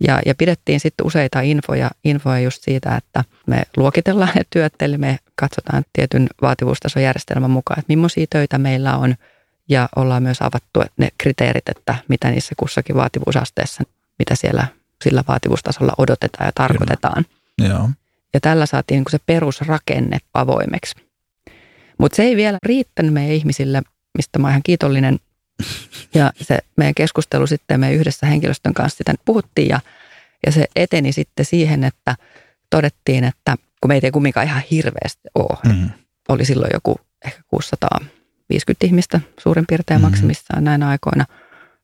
Ja, 0.08 0.22
ja 0.26 0.36
pidettiin 0.36 0.80
sitten 0.80 1.08
useita 1.08 1.42
infoja, 1.42 1.92
infoja 2.04 2.40
just 2.40 2.64
siitä, 2.64 2.96
että 2.96 3.24
me 3.48 3.64
luokitellaan 3.78 4.32
ne 4.36 4.42
työt, 4.50 4.74
eli 4.82 4.98
me 4.98 5.20
katsotaan 5.36 5.84
tietyn 5.94 6.28
vaativuustasojärjestelmän 6.42 7.52
mukaan, 7.52 7.80
että 7.80 7.94
millaisia 7.94 8.26
töitä 8.30 8.58
meillä 8.58 8.98
on, 8.98 9.16
ja 9.70 9.90
ollaan 9.96 10.24
myös 10.24 10.42
avattu 10.42 10.84
ne 10.98 11.10
kriteerit, 11.18 11.70
että 11.70 11.96
mitä 12.08 12.30
niissä 12.30 12.56
kussakin 12.58 12.96
vaativuusasteessa, 12.96 13.84
mitä 14.20 14.36
siellä 14.36 14.68
sillä 15.04 15.24
vaativuustasolla 15.28 15.94
odotetaan 15.98 16.46
ja 16.48 16.52
tarkoitetaan. 16.56 17.26
Joo. 17.62 17.90
Ja 18.34 18.40
tällä 18.40 18.66
saatiin 18.66 18.98
niin 18.98 19.12
se 19.12 19.20
perusrakenne 19.26 20.18
avoimeksi. 20.34 20.96
Mutta 21.98 22.16
se 22.16 22.24
ei 22.24 22.36
vielä 22.36 22.58
riittänyt 22.64 23.14
meidän 23.14 23.36
ihmisille, 23.36 23.82
mistä 24.18 24.40
mä 24.40 24.48
oon 24.48 24.52
ihan 24.52 24.64
kiitollinen, 24.64 25.20
ja 26.14 26.32
se 26.42 26.60
meidän 26.76 26.96
keskustelu 26.96 27.48
sitten 27.48 27.80
me 27.80 27.94
yhdessä 27.94 28.28
henkilöstön 28.28 28.74
kanssa 28.74 28.98
sitä 28.98 29.14
puhuttiin 29.26 29.68
ja, 29.68 29.80
ja 30.46 30.52
se 30.52 30.66
eteni 30.76 31.12
sitten 31.12 31.46
siihen, 31.46 31.84
että 31.84 32.16
todettiin, 32.70 33.24
että 33.24 33.56
kun 33.82 33.88
meitä 33.88 34.08
ei 34.08 34.12
kumminkaan 34.12 34.48
ihan 34.48 34.64
hirveästi 34.72 35.30
ole, 35.36 35.74
mm. 35.74 35.90
oli 36.30 36.46
silloin 36.46 36.72
joku 36.74 36.96
ehkä 37.26 37.42
650 37.48 38.86
ihmistä 38.86 39.22
suurin 39.40 39.66
piirtein 39.68 40.00
mm-hmm. 40.00 40.12
maksimissaan 40.12 40.64
näinä 40.64 40.88
aikoina, 40.88 41.26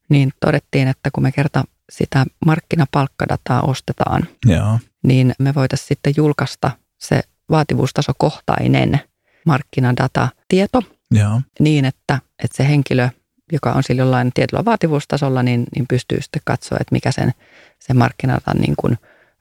niin 0.09 0.31
todettiin, 0.39 0.87
että 0.87 1.09
kun 1.13 1.23
me 1.23 1.31
kerta 1.31 1.63
sitä 1.91 2.25
markkinapalkkadataa 2.45 3.61
ostetaan, 3.61 4.27
Joo. 4.45 4.79
Niin 5.03 5.33
me 5.39 5.55
voitaisiin 5.55 5.88
sitten 5.88 6.13
julkaista 6.17 6.71
se 7.00 7.21
vaativuustasokohtainen 7.50 9.00
markkinadata-tieto 9.45 10.81
Joo. 11.11 11.41
niin, 11.59 11.85
että, 11.85 12.19
että 12.44 12.57
se 12.57 12.67
henkilö– 12.67 13.09
joka 13.51 13.71
on 13.71 13.83
sillä 13.83 14.01
jollain 14.01 14.31
tietyllä 14.33 14.65
vaativuustasolla, 14.65 15.44
niin, 15.44 15.65
niin 15.75 15.85
pystyy 15.89 16.21
sitten 16.21 16.41
katsoa, 16.45 16.77
että 16.81 16.95
mikä 16.95 17.11
sen, 17.11 17.31
sen 17.79 17.97
markkinalta 17.97 18.51
niin 18.53 18.73
kuin 18.77 18.97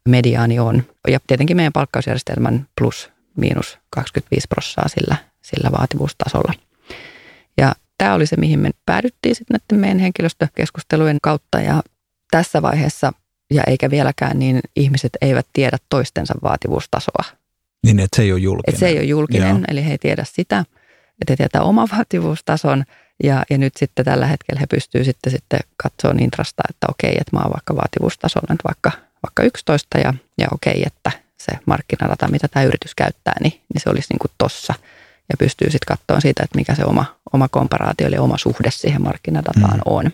mediaani 0.08 0.58
on. 0.58 0.82
Ja 1.08 1.20
tietenkin 1.26 1.56
meidän 1.56 1.72
palkkausjärjestelmän 1.72 2.66
plus 2.80 3.10
miinus 3.36 3.78
25 3.90 4.46
prossaa 4.48 4.88
sillä, 4.88 5.16
sillä 5.42 5.72
vaativuustasolla. 5.72 6.52
Ja 7.56 7.74
tämä 7.98 8.14
oli 8.14 8.26
se, 8.26 8.36
mihin 8.36 8.60
me 8.60 8.70
päädyttiin 8.86 9.34
sitten 9.34 9.60
näiden 9.60 9.80
meidän 9.80 9.98
henkilöstökeskustelujen 9.98 11.18
kautta 11.22 11.60
ja 11.60 11.82
tässä 12.30 12.62
vaiheessa 12.62 13.12
ja 13.52 13.62
eikä 13.66 13.90
vieläkään, 13.90 14.38
niin 14.38 14.60
ihmiset 14.76 15.12
eivät 15.20 15.46
tiedä 15.52 15.76
toistensa 15.88 16.34
vaativuustasoa. 16.42 17.24
Niin, 17.86 18.00
että 18.00 18.16
se 18.16 18.22
ei 18.22 18.32
ole 18.32 18.40
julkinen. 18.40 18.74
Että 18.74 18.80
se 18.80 18.88
ei 18.88 18.98
ole 18.98 19.04
julkinen, 19.04 19.48
Joo. 19.48 19.64
eli 19.68 19.84
he 19.84 19.90
ei 19.90 19.98
tiedä 19.98 20.24
sitä, 20.24 20.64
että 21.20 21.32
he 21.32 21.36
tietää 21.36 21.62
oman 21.62 21.88
vaativuustason– 21.92 22.84
ja, 23.22 23.42
ja 23.50 23.58
nyt 23.58 23.76
sitten 23.76 24.04
tällä 24.04 24.26
hetkellä 24.26 24.60
he 24.60 24.66
pystyvät 24.66 25.04
sitten, 25.04 25.32
sitten 25.32 25.60
katsoa 25.76 26.14
intrasta, 26.18 26.62
että 26.70 26.86
okei, 26.90 27.12
että 27.20 27.36
mä 27.36 27.40
oon 27.42 27.52
vaikka 27.52 27.76
vaativuustasolla 27.76 28.46
nyt 28.50 28.60
vaikka, 28.64 28.92
vaikka 29.26 29.42
11 29.42 29.98
ja, 29.98 30.14
ja 30.38 30.48
okei, 30.52 30.82
että 30.86 31.10
se 31.36 31.52
markkinadata, 31.66 32.28
mitä 32.28 32.48
tämä 32.48 32.64
yritys 32.64 32.94
käyttää, 32.94 33.34
niin, 33.40 33.52
niin 33.52 33.80
se 33.82 33.90
olisi 33.90 34.12
niin 34.12 34.18
kuin 34.18 34.30
tossa. 34.38 34.74
Ja 35.28 35.36
pystyy 35.38 35.70
sitten 35.70 35.96
katsoa 35.96 36.20
siitä, 36.20 36.42
että 36.42 36.58
mikä 36.58 36.74
se 36.74 36.84
oma, 36.84 37.04
oma 37.32 37.48
komparaatio 37.48 38.06
eli 38.06 38.18
oma 38.18 38.38
suhde 38.38 38.70
siihen 38.70 39.02
markkinadataan 39.02 39.76
mm. 39.76 39.82
on. 39.84 40.10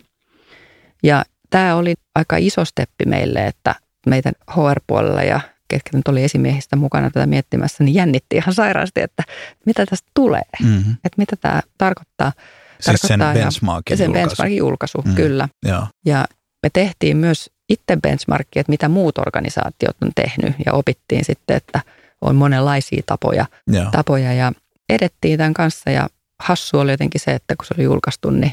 Ja 1.03 1.25
tämä 1.51 1.77
oli 1.77 1.95
aika 2.15 2.37
iso 2.37 2.65
steppi 2.65 3.05
meille, 3.07 3.47
että 3.47 3.75
meidän 4.07 4.33
HR-puolella 4.51 5.23
ja 5.23 5.41
ketkä 5.69 5.97
nyt 5.97 6.09
oli 6.09 6.25
esimiehistä 6.25 6.77
mukana 6.77 7.11
tätä 7.11 7.27
miettimässä, 7.27 7.85
niin 7.85 7.95
jännitti 7.95 8.37
ihan 8.37 8.55
sairaasti, 8.55 9.01
että 9.01 9.23
mitä 9.67 9.87
tästä 9.87 10.09
tulee, 10.15 10.43
mm-hmm. 10.63 10.93
että 10.93 11.15
mitä 11.17 11.37
tämä 11.37 11.61
tarkoittaa. 11.79 12.33
Siis 12.81 13.01
sen 13.01 13.21
benchmarkin 13.35 13.97
sen 13.97 14.05
julkaisu. 14.05 14.29
benchmarkin 14.29 14.57
julkaisu, 14.57 14.99
mm. 15.05 15.15
kyllä. 15.15 15.49
Ja. 15.65 15.87
ja 16.07 16.25
me 16.63 16.71
tehtiin 16.73 17.17
myös 17.17 17.51
itse 17.69 17.97
benchmarkia, 18.03 18.61
että 18.61 18.71
mitä 18.71 18.89
muut 18.89 19.19
organisaatiot 19.19 19.97
on 20.03 20.11
tehnyt 20.15 20.55
ja 20.67 20.73
opittiin 20.73 21.25
sitten, 21.25 21.57
että 21.57 21.81
on 22.21 22.37
monenlaisia 22.37 23.03
tapoja, 23.07 23.47
ja. 23.71 23.91
tapoja 23.91 24.33
ja 24.33 24.53
edettiin 24.89 25.39
tämän 25.39 25.55
kanssa 25.55 25.91
ja 25.91 26.09
hassu 26.39 26.79
oli 26.79 26.91
jotenkin 26.91 27.21
se, 27.21 27.31
että 27.31 27.57
kun 27.57 27.67
se 27.67 27.75
oli 27.79 27.85
julkaistu, 27.85 28.31
niin 28.31 28.53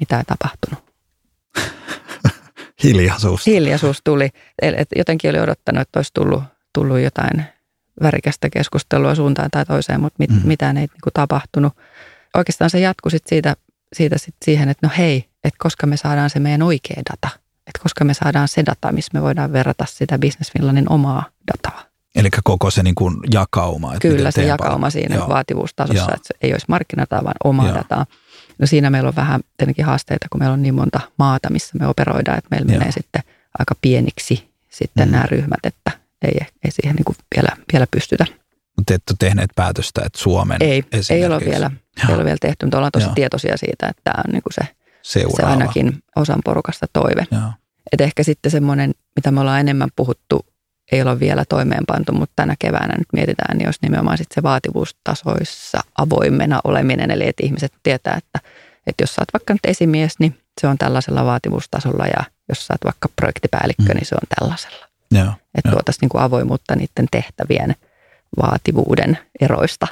mitä 0.00 0.18
ei 0.18 0.24
tapahtunut. 0.24 0.85
Hiljaisuus. 2.82 3.46
Hiljaisuus 3.46 4.00
tuli. 4.04 4.30
Et 4.62 4.88
jotenkin 4.96 5.30
oli 5.30 5.40
odottanut, 5.40 5.80
että 5.80 5.98
olisi 5.98 6.10
tullut, 6.14 6.42
tullut 6.72 7.00
jotain 7.00 7.44
värikästä 8.02 8.50
keskustelua 8.50 9.14
suuntaan 9.14 9.50
tai 9.50 9.66
toiseen, 9.66 10.00
mutta 10.00 10.16
mit, 10.18 10.30
mm. 10.30 10.40
mitään 10.44 10.76
ei 10.76 10.86
niin 10.86 11.00
kuin, 11.02 11.12
tapahtunut 11.12 11.72
oikeastaan 12.36 12.70
se 12.70 12.80
jatkui 12.80 13.10
sit 13.10 13.26
siitä, 13.26 13.56
siitä 13.92 14.18
sit 14.18 14.34
siihen, 14.44 14.68
että 14.68 14.86
no 14.86 14.92
hei, 14.98 15.28
että 15.44 15.58
koska 15.58 15.86
me 15.86 15.96
saadaan 15.96 16.30
se 16.30 16.38
meidän 16.38 16.62
oikea 16.62 17.02
data, 17.10 17.38
että 17.66 17.82
koska 17.82 18.04
me 18.04 18.14
saadaan 18.14 18.48
se 18.48 18.66
data, 18.66 18.92
missä 18.92 19.10
me 19.14 19.22
voidaan 19.22 19.52
verrata 19.52 19.84
sitä 19.88 20.18
Business 20.18 20.52
Finlandin 20.52 20.92
omaa 20.92 21.24
dataa. 21.52 21.82
Eli 22.14 22.28
koko 22.44 22.70
se 22.70 22.82
niin 22.82 22.94
kuin 22.94 23.16
jakauma. 23.32 23.94
Että 23.94 24.08
Kyllä, 24.08 24.30
se 24.30 24.44
jakauma 24.44 24.90
siinä 24.90 25.16
Joo. 25.16 25.28
vaativuustasossa, 25.28 26.02
Joo. 26.02 26.14
että 26.14 26.28
se 26.28 26.34
ei 26.42 26.52
olisi 26.52 26.66
markkinadataa, 26.68 27.24
vaan 27.24 27.34
omaa 27.44 27.66
Joo. 27.66 27.74
dataa. 27.74 28.06
No 28.58 28.66
siinä 28.66 28.90
meillä 28.90 29.08
on 29.08 29.16
vähän 29.16 29.40
tietenkin 29.56 29.84
haasteita, 29.84 30.26
kun 30.30 30.40
meillä 30.40 30.52
on 30.52 30.62
niin 30.62 30.74
monta 30.74 31.00
maata, 31.18 31.50
missä 31.50 31.78
me 31.78 31.86
operoidaan, 31.86 32.38
että 32.38 32.48
meillä 32.50 32.72
Joo. 32.72 32.78
menee 32.78 32.92
sitten 32.92 33.22
aika 33.58 33.74
pieniksi 33.82 34.50
sitten 34.70 35.08
mm. 35.08 35.12
nämä 35.12 35.24
ryhmät, 35.30 35.60
että 35.64 35.90
ei, 36.22 36.38
ei 36.64 36.70
siihen 36.70 36.96
niin 36.96 37.04
kuin 37.04 37.16
vielä, 37.36 37.48
vielä 37.72 37.86
pystytä. 37.90 38.26
Mutta 38.76 38.94
ette 38.94 39.12
ole 39.12 39.16
tehneet 39.18 39.50
päätöstä, 39.56 40.02
että 40.06 40.18
Suomen 40.18 40.56
Ei, 40.60 40.84
ei 41.10 41.26
ole 41.26 41.40
vielä, 41.40 41.70
ei 42.08 42.14
ole 42.14 42.24
vielä 42.24 42.36
tehty, 42.40 42.66
mutta 42.66 42.76
ollaan 42.76 42.92
tosi 42.92 43.06
Joo. 43.06 43.14
tietoisia 43.14 43.56
siitä, 43.56 43.86
että 43.88 44.02
tämä 44.04 44.22
on 44.26 44.32
niin 44.32 44.42
kuin 44.42 44.52
se, 44.52 44.74
se 45.36 45.42
ainakin 45.42 46.02
osan 46.16 46.40
porukasta 46.44 46.86
toive. 46.92 47.26
Että 47.92 48.04
ehkä 48.04 48.22
sitten 48.22 48.50
semmoinen, 48.50 48.94
mitä 49.16 49.30
me 49.30 49.40
ollaan 49.40 49.60
enemmän 49.60 49.88
puhuttu, 49.96 50.46
ei 50.92 51.02
ole 51.02 51.20
vielä 51.20 51.44
toimeenpantu, 51.48 52.12
mutta 52.12 52.32
tänä 52.36 52.54
keväänä 52.58 52.94
nyt 52.98 53.08
mietitään, 53.12 53.58
niin 53.58 53.66
jos 53.66 53.82
nimenomaan 53.82 54.18
sitten 54.18 54.34
se 54.34 54.42
vaativuustasoissa 54.42 55.80
avoimena 55.98 56.60
oleminen, 56.64 57.10
eli 57.10 57.28
että 57.28 57.46
ihmiset 57.46 57.72
tietää, 57.82 58.14
että, 58.14 58.40
että 58.86 59.02
jos 59.02 59.14
sä 59.14 59.22
oot 59.22 59.32
vaikka 59.32 59.52
nyt 59.54 59.66
esimies, 59.66 60.18
niin 60.18 60.38
se 60.60 60.66
on 60.66 60.78
tällaisella 60.78 61.24
vaativuustasolla 61.24 62.06
ja 62.06 62.24
jos 62.48 62.66
sä 62.66 62.74
oot 62.74 62.84
vaikka 62.84 63.08
projektipäällikkö, 63.16 63.82
mm. 63.82 63.94
niin 63.94 64.06
se 64.06 64.14
on 64.14 64.28
tällaisella. 64.38 64.86
Joo, 65.10 65.32
että 65.54 65.70
tuotaisiin 65.70 66.00
niin 66.00 66.08
kuin 66.08 66.22
avoimuutta 66.22 66.76
niiden 66.76 67.06
tehtävien 67.10 67.74
vaativuuden 68.42 69.18
eroista. 69.40 69.86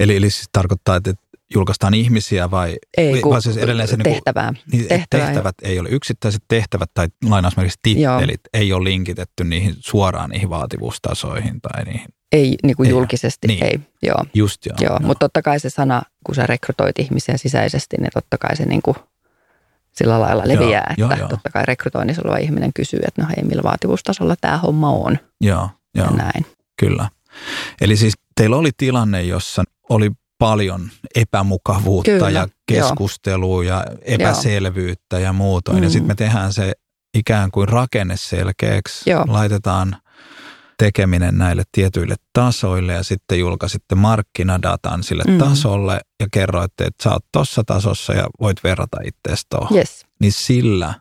Eli, 0.00 0.16
eli 0.16 0.30
siis 0.30 0.48
tarkoittaa, 0.52 0.96
että 0.96 1.14
julkaistaan 1.54 1.94
ihmisiä 1.94 2.50
vai, 2.50 2.76
ei, 2.96 3.22
vai 3.22 3.42
siis 3.42 3.56
edelleen 3.56 3.88
se 3.88 3.96
niinku 3.96 4.10
tehtävää. 4.10 4.54
Niin, 4.72 4.88
tehtävää. 4.88 5.26
tehtävät 5.26 5.54
ei 5.62 5.78
ole 5.78 5.88
yksittäiset 5.88 6.42
tehtävät 6.48 6.90
tai 6.94 7.08
lainausmerkiksi 7.28 7.78
tittelit 7.82 8.40
Joo. 8.54 8.60
ei 8.62 8.72
ole 8.72 8.84
linkitetty 8.84 9.44
niihin 9.44 9.74
suoraan 9.78 10.30
niihin 10.30 10.50
vaativuustasoihin 10.50 11.60
tai 11.60 11.84
niihin. 11.84 12.08
Ei 12.32 12.56
niin 12.62 12.76
kuin 12.76 12.86
ei, 12.86 12.90
julkisesti, 12.90 13.48
niin. 13.48 13.64
ei. 13.64 13.80
Joo. 14.02 14.24
Just 14.34 14.66
joo. 14.66 14.76
joo. 14.80 14.98
Mutta 15.02 15.24
totta 15.24 15.42
kai 15.42 15.60
se 15.60 15.70
sana, 15.70 16.02
kun 16.26 16.34
sä 16.34 16.46
rekrytoit 16.46 16.98
ihmisiä 16.98 17.36
sisäisesti, 17.36 17.96
niin 17.96 18.10
totta 18.14 18.38
kai 18.38 18.56
se 18.56 18.64
niin 18.64 18.82
kuin 18.82 18.96
sillä 19.92 20.20
lailla 20.20 20.42
leviää, 20.46 20.94
joo, 20.98 21.10
että 21.10 21.22
joo, 21.22 21.28
totta 21.28 21.50
kai 21.50 21.66
rekrytoinnissa 21.66 22.22
oleva 22.24 22.36
ihminen 22.36 22.72
kysyy, 22.72 23.00
että 23.08 23.22
no 23.22 23.28
hei, 23.28 23.44
millä 23.44 23.62
vaativuustasolla 23.62 24.36
tämä 24.40 24.58
homma 24.58 24.90
on. 24.90 25.18
Joo, 25.40 25.68
joo. 25.94 26.06
Ja 26.06 26.10
näin. 26.16 26.46
Kyllä. 26.80 27.08
Eli 27.80 27.96
siis 27.96 28.14
teillä 28.36 28.56
oli 28.56 28.70
tilanne, 28.76 29.22
jossa 29.22 29.64
oli 29.88 30.10
paljon 30.40 30.90
epämukavuutta 31.14 32.10
Kyllä, 32.10 32.30
ja 32.30 32.48
keskustelua 32.66 33.64
joo. 33.64 33.76
ja 33.76 33.84
epäselvyyttä 34.02 35.16
joo. 35.16 35.24
ja 35.24 35.32
muutoin. 35.32 35.76
Mm. 35.76 35.82
Ja 35.82 35.90
sitten 35.90 36.06
me 36.06 36.14
tehdään 36.14 36.52
se 36.52 36.72
ikään 37.14 37.50
kuin 37.50 37.68
rakenne 37.68 38.16
selkeäksi, 38.16 39.10
joo. 39.10 39.24
laitetaan 39.28 39.96
tekeminen 40.78 41.38
näille 41.38 41.62
tietyille 41.72 42.14
tasoille 42.32 42.92
ja 42.92 43.02
sitten 43.02 43.38
julkaisitte 43.38 43.94
markkinadatan 43.94 45.02
sille 45.02 45.22
mm. 45.26 45.38
tasolle 45.38 46.00
ja 46.20 46.26
kerroitte, 46.32 46.84
että 46.84 47.02
sä 47.02 47.12
oot 47.12 47.24
tuossa 47.32 47.62
tasossa 47.66 48.12
ja 48.12 48.26
voit 48.40 48.64
verrata 48.64 48.96
itseäsi 49.04 49.46
tuohon. 49.50 49.78
Yes. 49.78 50.06
Niin 50.20 50.32
sillä, 50.32 50.94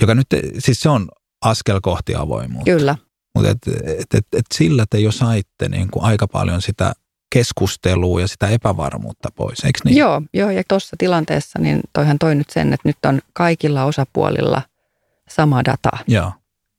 joka 0.00 0.14
nyt, 0.14 0.26
siis 0.58 0.80
se 0.80 0.88
on 0.88 1.08
askel 1.44 1.80
kohti 1.82 2.14
avoimuutta. 2.14 2.70
Kyllä. 2.70 2.96
Mutta 3.34 3.50
et, 3.50 3.58
et, 3.84 4.14
et, 4.14 4.26
et 4.32 4.46
sillä 4.54 4.84
te 4.90 4.98
jo 4.98 5.12
saitte 5.12 5.68
niin 5.68 5.90
kuin 5.90 6.04
aika 6.04 6.28
paljon 6.28 6.62
sitä 6.62 6.92
keskustelua 7.32 8.20
ja 8.20 8.28
sitä 8.28 8.48
epävarmuutta 8.48 9.28
pois, 9.34 9.64
eikö 9.64 9.78
niin? 9.84 9.96
Joo, 9.96 10.22
joo 10.34 10.50
ja 10.50 10.62
tuossa 10.68 10.96
tilanteessa 10.98 11.58
niin 11.58 11.80
toihan 11.92 12.18
toi 12.18 12.34
nyt 12.34 12.50
sen, 12.50 12.72
että 12.72 12.88
nyt 12.88 12.96
on 13.06 13.20
kaikilla 13.32 13.84
osapuolilla 13.84 14.62
sama 15.28 15.64
data. 15.64 15.90
Joo. 16.06 16.32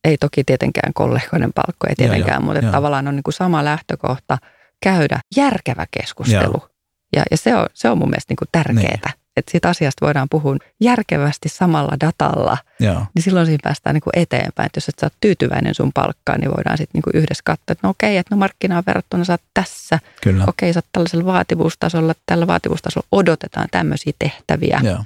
Ei 0.04 0.18
toki 0.18 0.44
tietenkään 0.44 0.94
kollegoiden 0.94 1.54
palkko, 1.54 1.88
ei 1.90 1.96
tietenkään, 1.96 2.42
joo, 2.42 2.46
mutta 2.46 2.66
joo. 2.66 2.72
tavallaan 2.72 3.08
on 3.08 3.16
niin 3.16 3.24
kuin 3.24 3.34
sama 3.34 3.66
lähtökohta 3.66 4.38
käydä 4.84 5.20
järkevä 5.36 5.86
keskustelu. 5.92 6.58
Joo. 6.58 6.70
Ja, 7.16 7.24
ja 7.32 7.38
se, 7.38 7.56
on, 7.56 7.66
se 7.74 7.90
on 7.90 7.98
mun 7.98 8.10
mielestä 8.10 8.32
niin 8.32 8.38
kuin 8.38 8.50
tärkeää. 8.52 9.00
Niin 9.06 9.23
että 9.38 9.52
siitä 9.52 9.70
asiasta 9.70 10.06
voidaan 10.06 10.28
puhua 10.30 10.58
järkevästi 10.80 11.50
samalla 11.50 11.98
datalla, 12.06 12.58
Joo. 12.80 13.06
niin 13.16 13.24
silloin 13.24 13.46
siinä 13.46 13.60
päästään 13.64 13.94
niin 13.94 14.02
kuin 14.02 14.20
eteenpäin. 14.20 14.66
Että 14.66 14.78
jos 14.78 14.90
et 14.90 15.00
sä 15.00 15.06
oot 15.06 15.14
tyytyväinen 15.22 15.76
sun 15.76 15.92
palkkaan, 15.94 16.40
niin 16.40 16.52
voidaan 16.52 16.78
sitten 16.78 17.02
niin 17.06 17.22
yhdessä 17.22 17.42
katsoa, 17.46 17.72
että 17.72 17.88
no 17.88 17.90
okei, 17.90 18.18
että 18.18 18.36
no 18.36 18.40
markkinaan 18.40 18.84
verrattuna 18.88 19.24
sä 19.24 19.34
oot 19.34 19.42
tässä. 19.54 20.00
Kyllä. 20.24 20.44
Okei, 20.48 20.74
sä 20.74 20.78
oot 20.78 20.86
tällaisella 20.92 21.26
vaativuustasolla, 21.26 22.16
tällä 22.26 22.48
vaativuustasolla 22.48 23.08
odotetaan 23.12 23.68
tämmöisiä 23.72 24.14
tehtäviä 24.20 24.80
Joo. 24.84 25.04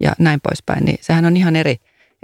ja 0.00 0.12
näin 0.18 0.40
poispäin. 0.40 0.84
Niin 0.84 0.98
sehän 1.00 1.24
on 1.24 1.36
ihan 1.36 1.56
eri, 1.56 1.76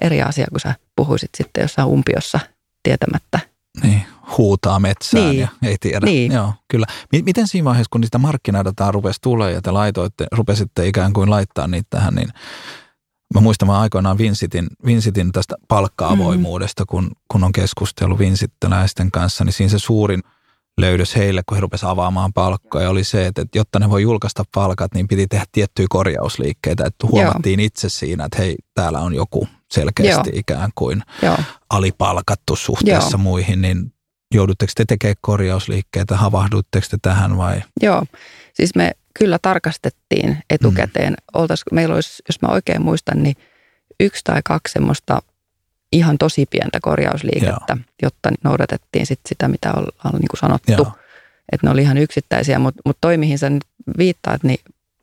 eri 0.03 0.23
asia, 0.23 0.47
kun 0.51 0.61
sä 0.61 0.75
puhuisit 0.97 1.31
sitten 1.37 1.63
jossain 1.63 1.89
umpiossa 1.89 2.41
tietämättä 2.83 3.39
niin, 3.83 4.03
huutaa 4.39 4.79
metsään 4.79 5.31
niin. 5.31 5.41
ja 5.41 5.49
ei 5.63 5.77
tiedä. 5.81 6.07
Niin. 6.07 6.33
Joo, 6.33 6.53
kyllä. 6.69 6.87
Miten 7.25 7.49
siinä 7.49 7.65
vaiheessa, 7.65 7.89
kun 7.91 8.01
niistä 8.01 8.19
markkinadataa 8.19 8.91
rupesi 8.91 9.21
tulee 9.23 9.53
ja 9.53 9.63
te 9.63 9.71
laitoitte, 9.71 10.27
rupesitte 10.33 10.87
ikään 10.87 11.13
kuin 11.13 11.31
laittaa 11.31 11.67
niitä 11.67 11.87
tähän, 11.91 12.15
niin 12.15 12.29
mä 13.35 13.41
muistan 13.41 13.69
mä 13.69 13.81
aikoinaan 13.81 14.19
Vincitin, 14.19 14.67
Vincitin 14.87 15.33
tästä 15.33 15.55
palkka-avoimuudesta, 15.69 16.83
mm. 16.83 16.87
kun, 16.87 17.11
kun 17.29 17.45
on 17.45 17.53
keskustellut 17.53 18.19
Vincittiläisten 18.19 19.11
kanssa, 19.11 19.45
niin 19.45 19.53
siinä 19.53 19.71
se 19.71 19.79
suurin 19.79 20.23
löydös 20.79 21.17
heille, 21.17 21.43
kun 21.47 21.57
he 21.57 21.61
rupesivat 21.61 21.93
avaamaan 21.93 22.33
palkkoja, 22.33 22.91
oli 22.91 23.05
se, 23.05 23.27
että 23.27 23.45
jotta 23.55 23.79
ne 23.79 23.91
voi 23.91 24.03
julkaista 24.03 24.45
palkat, 24.55 24.95
niin 24.95 25.09
piti 25.09 25.27
tehdä 25.27 25.45
tiettyjä 25.53 25.87
korjausliikkeitä. 25.91 26.85
Että 26.87 27.07
huomattiin 27.07 27.61
Joo. 27.61 27.67
itse 27.67 27.89
siinä, 27.89 28.25
että 28.25 28.39
hei, 28.39 28.57
täällä 28.75 29.01
on 29.01 29.15
joku 29.15 29.49
selkeästi 29.71 30.31
Joo. 30.31 30.39
ikään 30.39 30.71
kuin 30.75 31.03
Joo. 31.23 31.37
alipalkattu 31.71 32.57
suhteessa 32.57 33.17
Joo. 33.17 33.23
muihin, 33.23 33.63
niin 33.63 33.92
joudutteko 34.35 34.73
te 34.77 34.85
tekemään 34.85 35.17
korjausliikkeitä, 35.21 36.17
havahdutteko 36.17 36.87
te 36.91 36.97
tähän 37.03 37.37
vai? 37.37 37.63
Joo, 37.83 38.05
siis 38.55 38.75
me 38.75 38.93
kyllä 39.19 39.39
tarkastettiin 39.43 40.39
etukäteen. 40.51 41.13
Mm. 41.13 41.41
Oltais, 41.41 41.63
meillä 41.73 41.95
olisi, 41.95 42.23
jos 42.29 42.43
mä 42.43 42.49
oikein 42.49 42.83
muistan, 42.83 43.23
niin 43.23 43.37
yksi 44.01 44.21
tai 44.25 44.41
kaksi 44.45 44.73
semmoista 44.73 45.23
ihan 45.93 46.19
tosi 46.19 46.47
pientä 46.47 46.79
korjausliikettä, 46.83 47.65
Joo. 47.77 47.79
jotta 48.03 48.31
noudatettiin 48.45 49.07
sit 49.07 49.21
sitä, 49.29 49.49
mitä 49.49 49.73
on 49.73 50.13
niin 50.13 50.29
kuin 50.31 50.41
sanottu. 50.41 50.73
Joo. 50.73 50.93
Että 51.53 51.67
ne 51.67 51.71
oli 51.71 51.83
ihan 51.83 51.99
yksittäisiä, 51.99 52.59
mutta 52.59 52.83
mut 52.87 52.99
toi, 53.01 53.17
mihin 53.17 53.39
sä 53.39 53.51
nyt 53.51 53.65
viittaat, 53.99 54.43
niin 54.43 54.59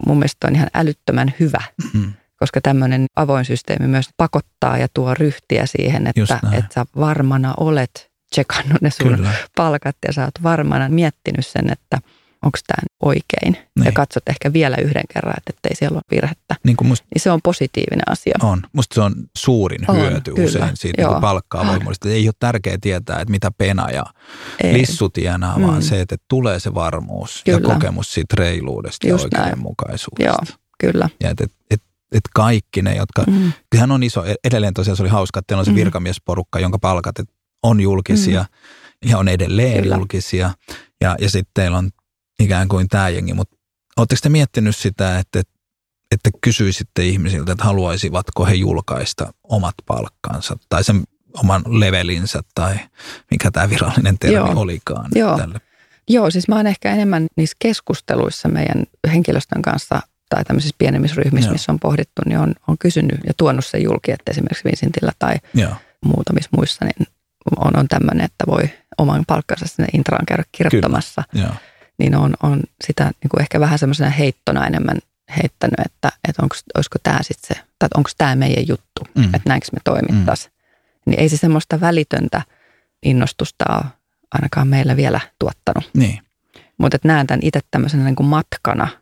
mun 0.07 0.17
mielestä 0.17 0.47
on 0.47 0.55
ihan 0.55 0.69
älyttömän 0.73 1.33
hyvä. 1.39 1.61
Mm-hmm 1.83 2.13
koska 2.39 2.61
tämmöinen 2.61 3.05
avoin 3.15 3.45
systeemi 3.45 3.87
myös 3.87 4.09
pakottaa 4.17 4.77
ja 4.77 4.87
tuo 4.93 5.13
ryhtiä 5.13 5.65
siihen, 5.65 6.07
että, 6.07 6.39
että 6.51 6.73
sä 6.73 6.85
varmana 6.95 7.53
olet 7.57 8.08
tsekannut 8.29 8.81
ne 8.81 8.89
sun 8.89 9.15
Kyllä. 9.15 9.33
palkat 9.55 9.95
ja 10.07 10.13
sä 10.13 10.25
oot 10.25 10.43
varmana 10.43 10.89
miettinyt 10.89 11.47
sen, 11.47 11.71
että 11.71 11.97
onko 12.41 12.57
tämä 12.67 12.87
oikein. 12.99 13.53
Niin. 13.75 13.85
Ja 13.85 13.91
katsot 13.91 14.23
ehkä 14.29 14.53
vielä 14.53 14.77
yhden 14.77 15.03
kerran, 15.13 15.35
että 15.47 15.69
ei 15.69 15.75
siellä 15.75 15.95
ole 15.95 16.03
virhettä. 16.11 16.55
Niin, 16.63 16.77
musta, 16.83 17.07
niin 17.15 17.21
se 17.21 17.31
on 17.31 17.39
positiivinen 17.43 18.09
asia. 18.09 18.35
On. 18.41 18.61
Musta 18.73 18.95
se 18.95 19.01
on 19.01 19.13
suurin 19.37 19.91
on, 19.91 19.97
hyöty 19.97 20.33
kyllä. 20.33 20.47
usein 20.47 20.77
siitä 20.77 21.07
niin 21.07 21.21
palkkaa 21.21 21.67
voimallisesti. 21.67 22.11
Ei 22.11 22.27
ole 22.27 22.33
tärkeää 22.39 22.77
tietää, 22.81 23.19
että 23.19 23.31
mitä 23.31 23.51
pena 23.57 23.91
ja 23.91 24.03
ei. 24.63 24.73
lissu 24.73 25.09
tienaa, 25.09 25.57
mm. 25.57 25.67
vaan 25.67 25.81
se, 25.81 26.01
että 26.01 26.15
tulee 26.27 26.59
se 26.59 26.73
varmuus 26.73 27.41
kyllä. 27.45 27.57
ja 27.57 27.73
kokemus 27.73 28.13
siitä 28.13 28.35
reiluudesta 28.37 29.07
Just 29.07 29.27
ja 29.31 29.39
oikeudenmukaisuudesta. 29.39 30.45
Joo, 30.53 30.59
kyllä. 30.79 31.09
Ja 31.23 31.29
että 31.29 31.43
et, 31.43 31.51
et 31.71 31.81
että 32.11 32.29
kaikki 32.33 32.81
ne, 32.81 32.95
jotka, 32.95 33.23
mm. 33.27 33.51
kyllähän 33.69 33.91
on 33.91 34.03
iso, 34.03 34.23
edelleen 34.43 34.73
tosiaan 34.73 34.97
se 34.97 35.03
oli 35.03 35.09
hauska, 35.09 35.39
että 35.39 35.57
on 35.57 35.65
se 35.65 35.71
mm. 35.71 35.75
virkamiesporukka, 35.75 36.59
jonka 36.59 36.79
palkat 36.79 37.19
on 37.63 37.81
julkisia 37.81 38.41
mm. 38.41 39.09
ja 39.09 39.17
on 39.17 39.27
edelleen 39.27 39.83
Kyllä. 39.83 39.95
julkisia. 39.95 40.51
Ja, 41.01 41.15
ja 41.21 41.29
sitten 41.29 41.51
teillä 41.53 41.77
on 41.77 41.89
ikään 42.39 42.67
kuin 42.67 42.87
tämä 42.87 43.09
jengi, 43.09 43.33
mutta 43.33 43.57
oletteko 43.97 44.19
te 44.23 44.29
miettinyt 44.29 44.75
sitä, 44.75 45.19
että, 45.19 45.41
että 46.11 46.29
kysyisitte 46.41 47.05
ihmisiltä, 47.05 47.51
että 47.51 47.63
haluaisivatko 47.63 48.45
he 48.45 48.53
julkaista 48.53 49.33
omat 49.43 49.75
palkkansa 49.85 50.57
tai 50.69 50.83
sen 50.83 51.03
oman 51.33 51.63
levelinsä 51.67 52.41
tai 52.55 52.79
mikä 53.31 53.51
tämä 53.51 53.69
virallinen 53.69 54.19
termi 54.19 54.35
Joo. 54.35 54.53
olikaan 54.55 55.09
Joo. 55.15 55.37
tälle? 55.37 55.61
Joo, 56.09 56.31
siis 56.31 56.47
mä 56.47 56.55
oon 56.55 56.67
ehkä 56.67 56.91
enemmän 56.93 57.27
niissä 57.35 57.55
keskusteluissa 57.59 58.49
meidän 58.49 58.83
henkilöstön 59.07 59.61
kanssa 59.61 60.01
tai 60.29 60.43
tämmöisissä 60.43 60.75
pienemmissä 60.77 61.21
ryhmissä, 61.21 61.47
Joo. 61.47 61.53
missä 61.53 61.71
on 61.71 61.79
pohdittu, 61.79 62.21
niin 62.25 62.39
on, 62.39 62.55
on 62.67 62.77
kysynyt 62.77 63.19
ja 63.27 63.33
tuonut 63.37 63.65
sen 63.65 63.83
julki, 63.83 64.11
että 64.11 64.31
esimerkiksi 64.31 64.63
Vincentillä 64.63 65.11
tai 65.19 65.35
Joo. 65.53 65.73
muutamissa 66.05 66.49
muissa, 66.57 66.85
niin 66.85 67.07
on, 67.57 67.79
on 67.79 67.87
tämmöinen, 67.87 68.25
että 68.25 68.43
voi 68.47 68.69
oman 68.97 69.23
palkkansa 69.27 69.67
sinne 69.67 69.87
intraan 69.93 70.25
käydä 70.25 70.43
kirjoittamassa. 70.51 71.23
Niin 71.97 72.15
on, 72.15 72.33
on 72.43 72.59
sitä 72.87 73.03
niin 73.03 73.29
kuin 73.29 73.41
ehkä 73.41 73.59
vähän 73.59 73.79
semmoisena 73.79 74.09
heittona 74.09 74.67
enemmän 74.67 74.97
heittänyt, 75.37 75.79
että, 75.85 76.11
että 76.27 76.43
onko, 76.43 76.55
olisiko 76.75 76.99
tämä 77.03 77.19
sitten 77.21 77.57
se, 77.57 77.63
tai 77.79 77.89
onko 77.97 78.09
tämä 78.17 78.35
meidän 78.35 78.67
juttu, 78.67 79.01
mm. 79.15 79.23
että 79.23 79.49
näinkö 79.49 79.67
me 79.71 79.79
toimittaisiin. 79.83 80.51
Mm. 80.51 81.11
Niin 81.11 81.19
ei 81.19 81.29
se 81.29 81.37
semmoista 81.37 81.81
välitöntä 81.81 82.41
innostusta 83.03 83.65
ole 83.69 83.85
ainakaan 84.31 84.67
meillä 84.67 84.95
vielä 84.95 85.19
tuottanut. 85.39 85.89
Niin. 85.93 86.19
Mutta 86.77 86.97
näen 87.03 87.27
tämän 87.27 87.39
itse 87.43 87.59
tämmöisenä 87.71 88.03
niin 88.03 88.15
kuin 88.15 88.27
matkana– 88.27 88.87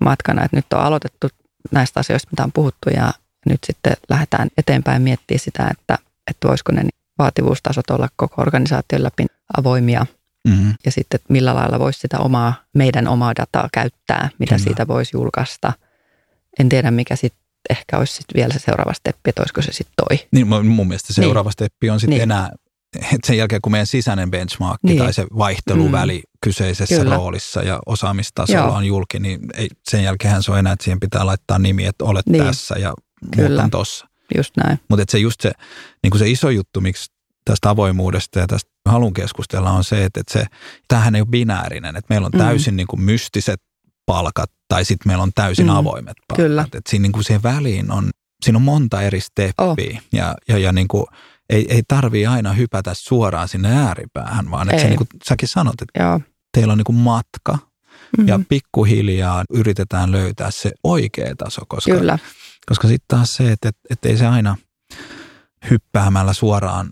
matkana, 0.00 0.44
että 0.44 0.56
nyt 0.56 0.72
on 0.72 0.80
aloitettu 0.80 1.28
näistä 1.70 2.00
asioista, 2.00 2.28
mitä 2.30 2.44
on 2.44 2.52
puhuttu 2.52 2.90
ja 2.90 3.12
nyt 3.46 3.60
sitten 3.66 3.92
lähdetään 4.08 4.48
eteenpäin 4.58 5.02
miettimään 5.02 5.40
sitä, 5.40 5.68
että, 5.70 5.98
että 6.30 6.48
voisiko 6.48 6.72
ne 6.72 6.82
vaativuustasot 7.18 7.90
olla 7.90 8.08
koko 8.16 8.42
organisaation 8.42 9.02
läpi 9.02 9.26
avoimia 9.56 10.06
mm-hmm. 10.48 10.74
ja 10.84 10.92
sitten 10.92 11.20
millä 11.28 11.54
lailla 11.54 11.78
voisi 11.78 12.00
sitä 12.00 12.18
omaa, 12.18 12.54
meidän 12.74 13.08
omaa 13.08 13.32
dataa 13.36 13.68
käyttää, 13.72 14.28
mitä 14.38 14.54
Kyllä. 14.54 14.64
siitä 14.64 14.88
voisi 14.88 15.16
julkaista 15.16 15.72
En 16.60 16.68
tiedä, 16.68 16.90
mikä 16.90 17.16
sitten 17.16 17.40
ehkä 17.70 17.98
olisi 17.98 18.14
sit 18.14 18.26
vielä 18.34 18.52
se 18.52 18.58
seuraava 18.58 18.92
steppi, 18.92 19.30
että 19.30 19.42
olisiko 19.42 19.62
se 19.62 19.72
sitten 19.72 19.94
toi. 20.08 20.28
Niin 20.32 20.46
mun 20.46 20.88
mielestä 20.88 21.12
se 21.12 21.20
niin. 21.20 21.26
seuraava 21.26 21.50
steppi 21.50 21.90
on 21.90 22.00
sitten 22.00 22.18
niin. 22.18 22.22
enää 22.22 22.50
että 22.96 23.26
sen 23.26 23.38
jälkeen 23.38 23.60
kun 23.62 23.72
meidän 23.72 23.86
sisäinen 23.86 24.30
benchmarkki 24.30 24.86
niin. 24.86 24.98
tai 24.98 25.12
se 25.12 25.26
vaihteluväli 25.38 26.18
mm. 26.18 26.38
kyseisessä 26.40 26.96
Kyllä. 26.96 27.16
roolissa 27.16 27.62
ja 27.62 27.80
osaamistasolla 27.86 28.60
Joo. 28.60 28.74
on 28.74 28.84
julki, 28.84 29.18
niin 29.18 29.40
ei, 29.54 29.68
sen 29.90 30.04
jälkeen 30.04 30.42
se 30.42 30.52
on 30.52 30.58
enää, 30.58 30.72
että 30.72 30.84
siihen 30.84 31.00
pitää 31.00 31.26
laittaa 31.26 31.58
nimi, 31.58 31.86
että 31.86 32.04
olet 32.04 32.26
niin. 32.26 32.44
tässä 32.44 32.74
ja 32.78 32.94
Kyllä. 33.36 33.62
muut 33.62 33.70
tossa. 33.70 34.05
Just 34.36 34.56
näin. 34.56 34.80
Mutta 34.88 35.04
se 35.08 35.18
just 35.18 35.40
se, 35.40 35.52
niin 36.02 36.18
se 36.18 36.30
iso 36.30 36.50
juttu, 36.50 36.80
miksi 36.80 37.12
tästä 37.44 37.70
avoimuudesta 37.70 38.38
ja 38.38 38.46
tästä 38.46 38.70
halun 38.88 39.14
keskustella 39.14 39.70
on 39.70 39.84
se, 39.84 40.04
että, 40.04 40.20
että 40.20 40.32
se, 40.32 40.44
tämähän 40.88 41.14
ei 41.14 41.20
ole 41.20 41.28
binäärinen, 41.28 41.96
että 41.96 42.14
meillä 42.14 42.26
on 42.26 42.32
mm. 42.32 42.38
täysin 42.38 42.74
mm. 42.74 42.76
niin 42.76 42.86
kuin 42.86 43.00
mystiset 43.00 43.60
palkat 44.06 44.50
tai 44.68 44.84
sitten 44.84 45.08
meillä 45.10 45.22
on 45.22 45.32
täysin 45.34 45.66
mm. 45.66 45.76
avoimet 45.76 46.16
palkat. 46.28 46.44
Kyllä. 46.44 46.62
Että 46.62 46.90
siinä 46.90 47.02
niin 47.02 47.12
kuin 47.12 47.24
siihen 47.24 47.42
väliin 47.42 47.90
on, 47.90 48.10
siinä 48.44 48.56
on 48.56 48.62
monta 48.62 49.02
eri 49.02 49.20
steppiä 49.20 49.64
oh. 49.66 50.02
ja, 50.12 50.34
ja, 50.48 50.58
ja 50.58 50.72
niin 50.72 50.88
kuin, 50.88 51.06
ei, 51.50 51.66
ei 51.68 51.82
tarvii 51.88 52.26
aina 52.26 52.52
hypätä 52.52 52.94
suoraan 52.94 53.48
sinne 53.48 53.76
ääripäähän, 53.76 54.50
vaan 54.50 54.70
että 54.70 54.82
se, 54.82 54.88
niin 54.88 54.98
kuin 54.98 55.08
säkin 55.28 55.48
sanot, 55.48 55.74
että 55.82 56.02
Joo. 56.02 56.20
teillä 56.52 56.72
on 56.72 56.78
niin 56.78 56.84
kuin 56.84 56.96
matka 56.96 57.52
mm-hmm. 57.52 58.28
ja 58.28 58.40
pikkuhiljaa 58.48 59.44
yritetään 59.50 60.12
löytää 60.12 60.50
se 60.50 60.72
oikea 60.84 61.36
taso, 61.36 61.62
koska, 61.68 61.94
Kyllä. 61.94 62.18
Koska 62.68 62.88
sitten 62.88 63.18
taas 63.18 63.34
se, 63.34 63.52
että, 63.52 63.68
että, 63.68 63.80
että 63.90 64.08
ei 64.08 64.16
se 64.16 64.26
aina 64.26 64.56
hyppäämällä 65.70 66.32
suoraan 66.32 66.90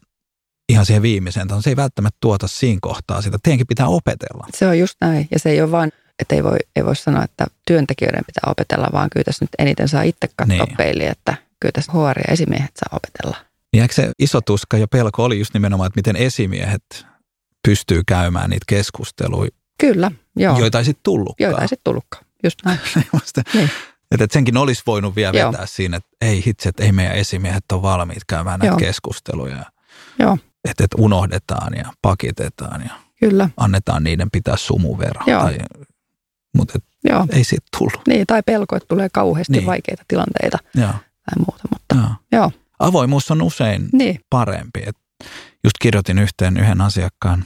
ihan 0.69 0.87
siihen 0.87 1.03
viimeiseen, 1.03 1.63
se 1.63 1.71
ei 1.71 1.77
välttämättä 1.77 2.19
tuota 2.21 2.49
siinä 2.49 2.79
kohtaa 2.83 3.23
sitä. 3.23 3.39
Teidänkin 3.43 3.67
pitää 3.67 3.87
opetella. 3.87 4.47
Se 4.55 4.67
on 4.67 4.79
just 4.79 4.95
näin 5.01 5.29
ja 5.31 5.39
se 5.39 5.51
ei 5.51 5.63
ole 5.63 5.71
vain 5.71 5.93
että 6.19 6.35
ei 6.35 6.45
voi, 6.45 6.57
ei 6.77 6.85
voi 6.85 6.97
sanoa, 6.97 7.25
että 7.25 7.47
työntekijöiden 7.67 8.25
pitää 8.27 8.51
opetella, 8.51 8.89
vaan 8.93 9.11
kyllä 9.11 9.25
tässä 9.25 9.45
nyt 9.45 9.51
eniten 9.59 9.89
saa 9.89 10.03
itse 10.03 10.29
katsoa 10.37 10.65
niin. 10.65 10.77
peiliä, 10.77 11.11
että 11.11 11.37
kyllä 11.61 11.73
tässä 11.73 11.93
HR 11.93 12.19
ja 12.19 12.33
esimiehet 12.33 12.71
saa 12.77 12.97
opetella. 12.99 13.37
Niin 13.73 13.83
eikö 13.83 13.95
se 13.95 14.13
iso 14.19 14.41
tuska 14.41 14.79
ja 14.79 14.89
pelko 14.89 15.25
oli 15.25 15.39
just 15.39 15.55
nimenomaan, 15.55 15.87
että 15.87 15.99
miten 15.99 16.17
esimiehet 16.17 17.07
pystyy 17.69 18.03
käymään 18.07 18.51
niitä 18.51 18.65
keskusteluja? 18.69 19.51
Kyllä, 19.81 20.11
joo. 20.37 20.59
Joita 20.59 20.79
ei 20.79 20.85
sitten 20.85 21.03
tullutkaan. 21.03 21.51
Joita 21.51 21.63
ei 21.63 21.69
sitten 21.69 21.85
tullutkaan, 21.85 22.25
just 22.45 22.59
näin. 22.65 22.79
niin. 23.55 23.71
Että 24.11 24.27
senkin 24.31 24.57
olisi 24.57 24.83
voinut 24.87 25.17
vielä 25.17 25.39
joo. 25.39 25.53
vetää 25.53 25.67
siinä, 25.67 25.97
että 25.97 26.09
ei 26.21 26.43
hitse, 26.47 26.69
että 26.69 26.83
ei 26.83 26.93
meidän 26.93 27.17
esimiehet 27.17 27.73
ole 27.73 27.83
valmiit 27.83 28.25
käymään 28.27 28.61
näitä 28.61 28.73
joo. 28.73 28.79
keskusteluja. 28.79 29.65
Joo. 30.19 30.39
Että, 30.65 30.85
että 30.85 30.97
unohdetaan 30.99 31.75
ja 31.77 31.93
pakitetaan 32.03 32.83
ja 32.83 32.95
Kyllä. 33.21 33.49
annetaan 33.57 34.05
niiden 34.05 34.31
pitää 34.31 34.57
sumun 34.57 34.99
verran. 34.99 35.25
Joo. 35.27 35.43
Tai, 35.43 35.59
mutta 36.57 36.73
et, 36.77 36.85
joo. 37.05 37.27
ei 37.33 37.45
siitä 37.45 37.67
tullut. 37.79 38.07
Niin, 38.09 38.27
tai 38.27 38.43
pelko, 38.43 38.77
että 38.77 38.89
tulee 38.89 39.09
kauheasti 39.13 39.53
niin. 39.53 39.67
vaikeita 39.67 40.05
tilanteita 40.09 40.59
joo. 40.75 40.93
tai 40.93 41.45
muuta. 41.47 41.63
Mutta, 41.71 41.95
joo. 41.97 42.11
joo 42.33 42.51
avoimuus 42.79 43.31
on 43.31 43.43
usein 43.43 43.89
niin. 43.93 44.21
parempi. 44.31 44.83
Et 44.87 44.97
just 45.65 45.77
kirjoitin 45.81 46.19
yhteen 46.19 46.57
yhden 46.57 46.81
asiakkaan, 46.81 47.45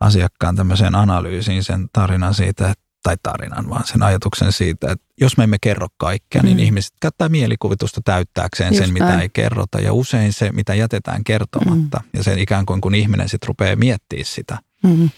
asiakkaan 0.00 0.56
tämmöiseen 0.56 0.94
analyysiin 0.94 1.64
sen 1.64 1.88
tarinan 1.92 2.34
siitä, 2.34 2.70
että 2.70 2.83
tai 3.04 3.16
tarinan, 3.22 3.70
vaan 3.70 3.86
sen 3.86 4.02
ajatuksen 4.02 4.52
siitä, 4.52 4.92
että 4.92 5.06
jos 5.20 5.36
me 5.36 5.44
emme 5.44 5.56
kerro 5.60 5.86
kaikkea, 5.96 6.42
niin 6.42 6.52
mm. 6.52 6.56
niin 6.56 6.66
ihmiset 6.66 6.92
käyttää 7.00 7.28
mielikuvitusta 7.28 8.00
täyttääkseen 8.04 8.74
Just 8.74 8.84
sen, 8.84 8.92
mitä 8.92 9.04
näin. 9.04 9.20
ei 9.20 9.28
kerrota. 9.28 9.80
Ja 9.80 9.92
usein 9.92 10.32
se, 10.32 10.52
mitä 10.52 10.74
jätetään 10.74 11.24
kertomatta, 11.24 12.00
mm. 12.02 12.08
ja 12.18 12.22
sen 12.22 12.38
ikään 12.38 12.66
kuin 12.66 12.80
kun 12.80 12.94
ihminen 12.94 13.28
sitten 13.28 13.48
rupeaa 13.48 13.76
miettimään 13.76 14.24
sitä, 14.24 14.58
mm 14.82 15.10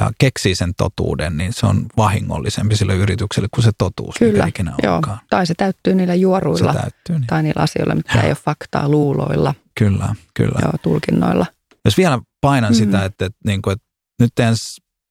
ja 0.00 0.10
keksii 0.18 0.54
sen 0.54 0.74
totuuden, 0.74 1.36
niin 1.36 1.52
se 1.52 1.66
on 1.66 1.86
vahingollisempi 1.96 2.76
sille 2.76 2.94
yritykselle 2.94 3.48
kuin 3.54 3.64
se 3.64 3.70
totuus, 3.78 4.14
Kyllä, 4.18 4.32
mikä 4.32 4.46
ikinä 4.46 4.74
joo. 4.82 4.94
onkaan. 4.94 5.18
Tai 5.30 5.46
se 5.46 5.54
täyttyy 5.54 5.94
niillä 5.94 6.14
juoruilla 6.14 6.72
se 6.72 6.78
täyttyy, 6.78 7.18
niin. 7.18 7.26
tai 7.26 7.42
niillä 7.42 7.62
asioilla, 7.62 7.94
mitkä 7.94 8.20
ei 8.20 8.28
ole 8.28 8.34
faktaa 8.34 8.88
luuloilla. 8.88 9.54
Kyllä, 9.78 10.14
kyllä. 10.34 10.58
Joo, 10.62 10.72
tulkinnoilla. 10.82 11.46
Jos 11.84 11.96
vielä 11.96 12.20
painan 12.40 12.72
mm-hmm. 12.72 12.84
sitä, 12.84 13.04
että, 13.04 13.26
että, 13.26 13.38
niin 13.46 13.62
kuin, 13.62 13.72
että 13.72 13.86
nyt 14.20 14.32
teidän 14.34 14.54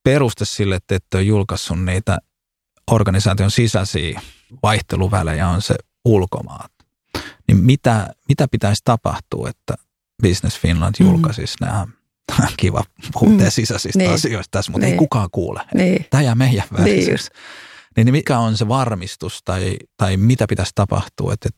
peruste 0.03 0.45
sille, 0.45 0.75
että 0.75 0.95
ette 0.95 1.17
ole 1.17 1.23
julkaissut 1.23 1.83
niitä 1.85 2.17
organisaation 2.91 3.51
sisäisiä 3.51 4.21
vaihteluvälejä 4.63 5.49
on 5.49 5.61
se 5.61 5.75
ulkomaat. 6.05 6.71
Niin 7.47 7.57
mitä, 7.57 8.13
mitä 8.29 8.47
pitäisi 8.47 8.81
tapahtua, 8.85 9.49
että 9.49 9.73
Business 10.21 10.59
Finland 10.59 10.95
mm-hmm. 10.99 11.13
julkaisisi 11.13 11.55
mm-hmm. 11.61 11.91
nämä 12.31 12.47
kiva 12.57 12.83
puhua 13.13 13.29
mm. 13.29 13.45
sisäisistä 13.49 13.99
niin. 13.99 14.11
asioista 14.11 14.51
tässä, 14.51 14.71
mutta 14.71 14.85
niin. 14.85 14.93
ei 14.93 14.97
kukaan 14.97 15.29
kuule. 15.31 15.61
Niin. 15.73 16.05
Tämä 16.09 16.23
jää 16.23 16.35
meidän 16.35 16.67
väliseksi. 16.77 17.29
Niin. 17.95 18.05
niin 18.05 18.13
mikä 18.13 18.39
on 18.39 18.57
se 18.57 18.67
varmistus 18.67 19.39
tai, 19.45 19.77
tai 19.97 20.17
mitä 20.17 20.45
pitäisi 20.49 20.71
tapahtua, 20.75 21.33
että, 21.33 21.49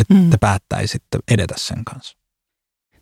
että 0.00 0.14
mm. 0.14 0.30
te 0.30 0.36
päättäisitte 0.36 1.18
edetä 1.28 1.54
sen 1.56 1.84
kanssa? 1.84 2.16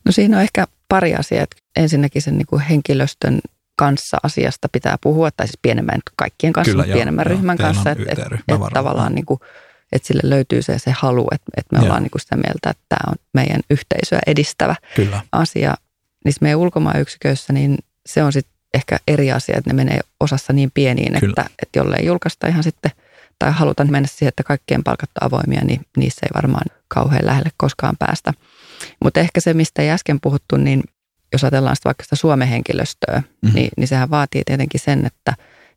No 0.05 0.13
siinä 0.13 0.37
on 0.37 0.43
ehkä 0.43 0.67
pari 0.89 1.15
asiaa. 1.15 1.47
Ensinnäkin 1.77 2.23
sen 2.23 2.39
niin 2.39 2.47
kuin 2.47 2.63
henkilöstön 2.63 3.41
kanssa 3.77 4.17
asiasta 4.23 4.69
pitää 4.69 4.97
puhua, 5.01 5.31
tai 5.31 5.47
siis 5.47 5.59
pienemmän, 5.63 6.01
kaikkien 6.17 6.53
kanssa, 6.53 6.71
Kyllä, 6.73 6.85
joo, 6.85 6.95
pienemmän 6.95 7.25
joo, 7.27 7.37
ryhmän 7.37 7.59
kanssa. 7.59 7.91
Että 7.91 8.05
et, 8.09 8.19
et 8.49 8.61
tavallaan 8.73 9.15
niin 9.15 9.27
kuin, 9.27 9.41
että 9.93 10.09
sille 10.09 10.23
löytyy 10.25 10.63
se, 10.63 10.79
se 10.79 10.91
halu, 10.91 11.29
että, 11.33 11.51
että 11.57 11.77
me 11.77 11.79
joo. 11.79 11.85
ollaan 11.85 12.03
niin 12.03 12.11
kuin 12.11 12.23
sitä 12.23 12.37
mieltä, 12.37 12.71
että 12.71 12.85
tämä 12.89 13.11
on 13.11 13.15
meidän 13.35 13.61
yhteisöä 13.71 14.21
edistävä 14.27 14.77
Kyllä. 14.97 15.21
asia 15.33 15.75
niissä 16.25 16.39
meidän 16.43 16.59
ulkomaanyksiköissä, 16.59 17.53
niin 17.53 17.79
se 18.07 18.23
on 18.23 18.33
sitten 18.33 18.55
ehkä 18.75 18.97
eri 19.09 19.33
asia, 19.33 19.59
että 19.59 19.71
ne 19.71 19.75
menee 19.75 20.01
osassa 20.21 20.53
niin 20.53 20.71
pieniin, 20.75 21.15
että, 21.15 21.45
että 21.63 21.79
jollei 21.79 22.07
julkaista 22.07 22.47
ihan 22.47 22.63
sitten 22.63 22.91
tai 23.39 23.53
halutaan 23.53 23.91
mennä 23.91 24.09
siihen, 24.09 24.29
että 24.29 24.43
kaikkien 24.43 24.85
palkat 24.85 25.11
on 25.21 25.27
avoimia, 25.27 25.65
niin 25.65 25.81
niissä 25.97 26.27
ei 26.27 26.31
varmaan 26.35 26.65
kauhean 26.89 27.27
lähelle 27.27 27.51
koskaan 27.57 27.97
päästä. 27.99 28.33
Mutta 29.05 29.21
ehkä 29.21 29.41
se, 29.41 29.55
mistä 29.55 29.83
ei 29.83 29.91
äsken 29.91 30.21
puhuttu, 30.21 30.57
niin 30.57 30.83
jos 31.35 31.45
ajatellaan 31.45 31.77
sitä 31.77 31.87
vaikka 31.87 32.05
sitä 32.05 32.17
Suomen 32.17 32.49
henkilöstöä, 32.49 33.19
mm-hmm. 33.19 33.55
niin, 33.55 33.71
niin 33.77 33.89
sehän 33.89 34.11
vaatii 34.11 34.43
tietenkin 34.47 34.81
sen, 34.81 35.07
että, 35.07 35.35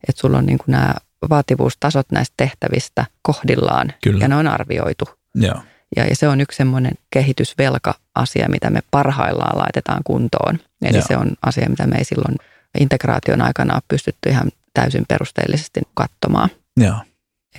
että 0.09 0.21
sulla 0.21 0.37
on 0.37 0.45
niin 0.45 0.59
nämä 0.67 0.93
vaativuustasot 1.29 2.11
näistä 2.11 2.33
tehtävistä 2.37 3.05
kohdillaan 3.21 3.93
Kyllä. 4.03 4.23
ja 4.23 4.27
ne 4.27 4.35
on 4.35 4.47
arvioitu. 4.47 5.05
Joo. 5.35 5.61
Ja, 5.95 6.05
ja 6.05 6.15
se 6.15 6.27
on 6.27 6.41
yksi 6.41 6.57
semmoinen 6.57 6.91
kehitysvelka-asia, 7.13 8.49
mitä 8.49 8.69
me 8.69 8.79
parhaillaan 8.91 9.57
laitetaan 9.57 10.01
kuntoon. 10.03 10.59
Eli 10.81 10.97
Joo. 10.97 11.05
se 11.07 11.17
on 11.17 11.31
asia, 11.41 11.69
mitä 11.69 11.87
me 11.87 11.95
ei 11.97 12.05
silloin 12.05 12.35
integraation 12.79 13.41
aikana 13.41 13.73
ole 13.73 13.81
pystytty 13.87 14.29
ihan 14.29 14.51
täysin 14.73 15.05
perusteellisesti 15.07 15.81
katsomaan. 15.93 16.49
Joo. 16.77 16.97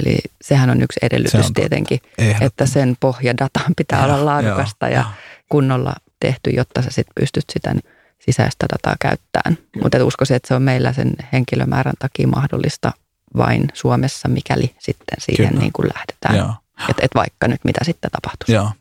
Eli 0.00 0.18
sehän 0.42 0.70
on 0.70 0.82
yksi 0.82 1.00
edellytys 1.02 1.46
on 1.46 1.54
tietenkin, 1.54 2.00
että 2.40 2.66
sen 2.66 2.96
pohjadatan 3.00 3.74
pitää 3.76 3.98
ja, 3.98 4.04
olla 4.04 4.24
laadukasta 4.24 4.88
ja, 4.88 4.92
ja 4.92 5.04
kunnolla 5.48 5.94
tehty, 6.20 6.50
jotta 6.50 6.83
sä 6.83 6.90
sitten 6.90 7.12
pystyt 7.20 7.44
sitä 7.52 7.74
sisäistä 8.18 8.66
dataa 8.72 8.96
käyttämään. 9.00 9.59
Mutta 9.83 10.04
uskoisin, 10.04 10.37
että 10.37 10.48
se 10.48 10.54
on 10.54 10.62
meillä 10.62 10.92
sen 10.92 11.12
henkilömäärän 11.33 11.94
takia 11.98 12.28
mahdollista 12.28 12.92
vain 13.37 13.68
Suomessa, 13.74 14.28
mikäli 14.28 14.74
sitten 14.78 15.16
siihen 15.18 15.54
niin 15.54 15.72
kuin 15.72 15.88
lähdetään. 15.94 16.37
Joo. 16.37 16.54
Että 16.88 17.02
et 17.04 17.11
vaikka 17.14 17.48
nyt 17.48 17.61
mitä 17.64 17.81
sitten 17.85 18.11
tapahtuu. 18.11 18.54
Joo, 18.54 18.72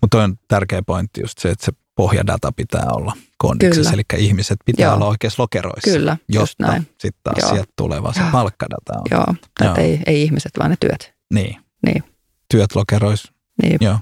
mutta 0.00 0.22
on 0.22 0.38
tärkeä 0.48 0.82
pointti 0.82 1.20
just 1.20 1.38
se, 1.38 1.50
että 1.50 1.64
se 1.64 1.72
pohjadata 1.94 2.52
pitää 2.52 2.86
olla 2.90 3.12
kondiksessa, 3.38 3.92
eli 3.92 4.02
ihmiset 4.16 4.58
pitää 4.64 4.84
Joo. 4.84 4.94
olla 4.94 5.06
oikeassa 5.06 5.42
lokeroissa, 5.42 5.90
Kyllä, 5.90 6.16
jotta 6.28 6.82
sitten 6.98 7.20
taas 7.22 7.38
Joo. 7.38 7.50
sieltä 7.50 7.72
tuleva 7.76 8.12
se 8.12 8.20
palkkadata 8.32 8.92
on. 8.96 9.04
Joo, 9.10 9.34
Joo. 9.60 9.74
Ei, 9.76 10.00
ei 10.06 10.22
ihmiset, 10.22 10.52
vaan 10.58 10.70
ne 10.70 10.76
työt. 10.80 11.14
Niin. 11.34 11.56
niin. 11.86 12.04
Työt 12.50 12.74
lokeroissa. 12.74 13.32
Niin. 13.62 13.78
Joo. 13.80 13.98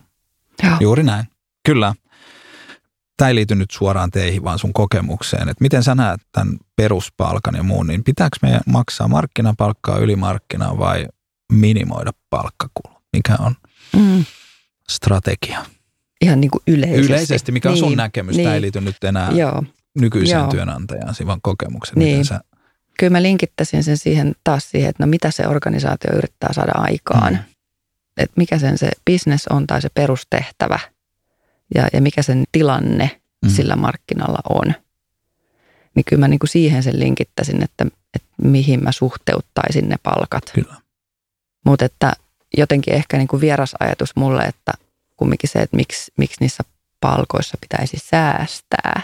Joo. 0.63 0.77
Juuri 0.81 1.03
näin. 1.03 1.25
Kyllä. 1.67 1.95
Tämä 3.17 3.29
ei 3.29 3.35
liity 3.35 3.55
nyt 3.55 3.71
suoraan 3.71 4.11
teihin, 4.11 4.45
vaan 4.45 4.59
sun 4.59 4.73
kokemukseen. 4.73 5.49
Että 5.49 5.63
miten 5.63 5.83
sä 5.83 5.95
näet 5.95 6.21
tämän 6.33 6.59
peruspalkan 6.77 7.55
ja 7.55 7.63
muun, 7.63 7.87
niin 7.87 8.05
pitääkö 8.05 8.37
meidän 8.43 8.61
maksaa 8.67 9.09
markkinapalkkaa 9.09 9.99
ylimarkkinaa 9.99 10.79
vai 10.79 11.07
minimoida 11.53 12.11
palkkakulut? 12.31 12.95
mikä 13.15 13.37
on 13.39 13.55
mm. 13.97 14.25
strategia? 14.89 15.65
Ihan 16.21 16.41
niin 16.41 16.51
kuin 16.51 16.63
yleisesti. 16.67 17.13
Yleisesti, 17.13 17.53
mikä 17.53 17.69
on 17.69 17.75
niin, 17.75 17.85
sun 17.85 17.97
näkemys? 17.97 18.37
Niin. 18.37 18.45
Tämä 18.45 18.55
ei 18.55 18.61
liity 18.61 18.81
nyt 18.81 19.05
enää 19.05 19.31
Joo. 19.31 19.65
nykyiseen 19.99 20.41
Joo. 20.41 20.51
työnantajaan, 20.51 21.15
vaan 21.27 21.41
kokemuksen. 21.43 21.95
Niin. 21.99 22.11
Miten 22.11 22.25
sä... 22.25 22.41
Kyllä 22.99 23.11
mä 23.11 23.23
linkittäisin 23.23 23.85
sen 23.85 23.97
siihen 23.97 24.35
taas 24.45 24.71
siihen, 24.71 24.91
että 24.91 25.03
no 25.03 25.07
mitä 25.07 25.31
se 25.31 25.49
organisaatio 25.49 26.17
yrittää 26.17 26.53
saada 26.53 26.73
aikaan. 26.75 27.33
Mm. 27.33 27.39
Että 28.17 28.35
mikä 28.37 28.59
sen 28.59 28.79
se 28.79 28.91
business 29.11 29.47
on 29.49 29.67
tai 29.67 29.83
se 29.83 29.89
perustehtävä 29.95 30.79
ja, 31.75 31.89
ja 31.93 32.01
mikä 32.03 32.23
sen 32.23 32.45
tilanne 32.53 33.21
mm. 33.45 33.51
sillä 33.51 33.77
markkinalla 33.77 34.39
on. 34.49 34.75
Niin 35.95 36.05
kyllä 36.05 36.21
mä 36.21 36.29
niin 36.29 36.39
kuin 36.39 36.51
siihen 36.51 36.83
sen 36.83 37.01
linkittäisin, 37.01 37.63
että, 37.65 37.87
että 38.15 38.29
mihin 38.43 38.85
mä 38.85 38.93
suhteuttaisin 38.93 39.89
ne 39.89 39.97
palkat. 40.03 40.45
Kyllä. 40.55 40.75
Mutta 41.65 41.85
että 41.85 42.13
jotenkin 42.57 42.95
ehkä 42.95 43.17
niin 43.17 43.29
kuin 43.29 43.41
vieras 43.41 43.75
ajatus 43.81 44.17
mulle, 44.17 44.43
että 44.43 44.73
kumminkin 45.17 45.51
se, 45.51 45.59
että 45.59 45.77
miksi, 45.77 46.13
miksi 46.19 46.37
niissä 46.41 46.65
palkoissa 47.01 47.59
pitäisi 47.61 47.97
säästää. 48.05 49.03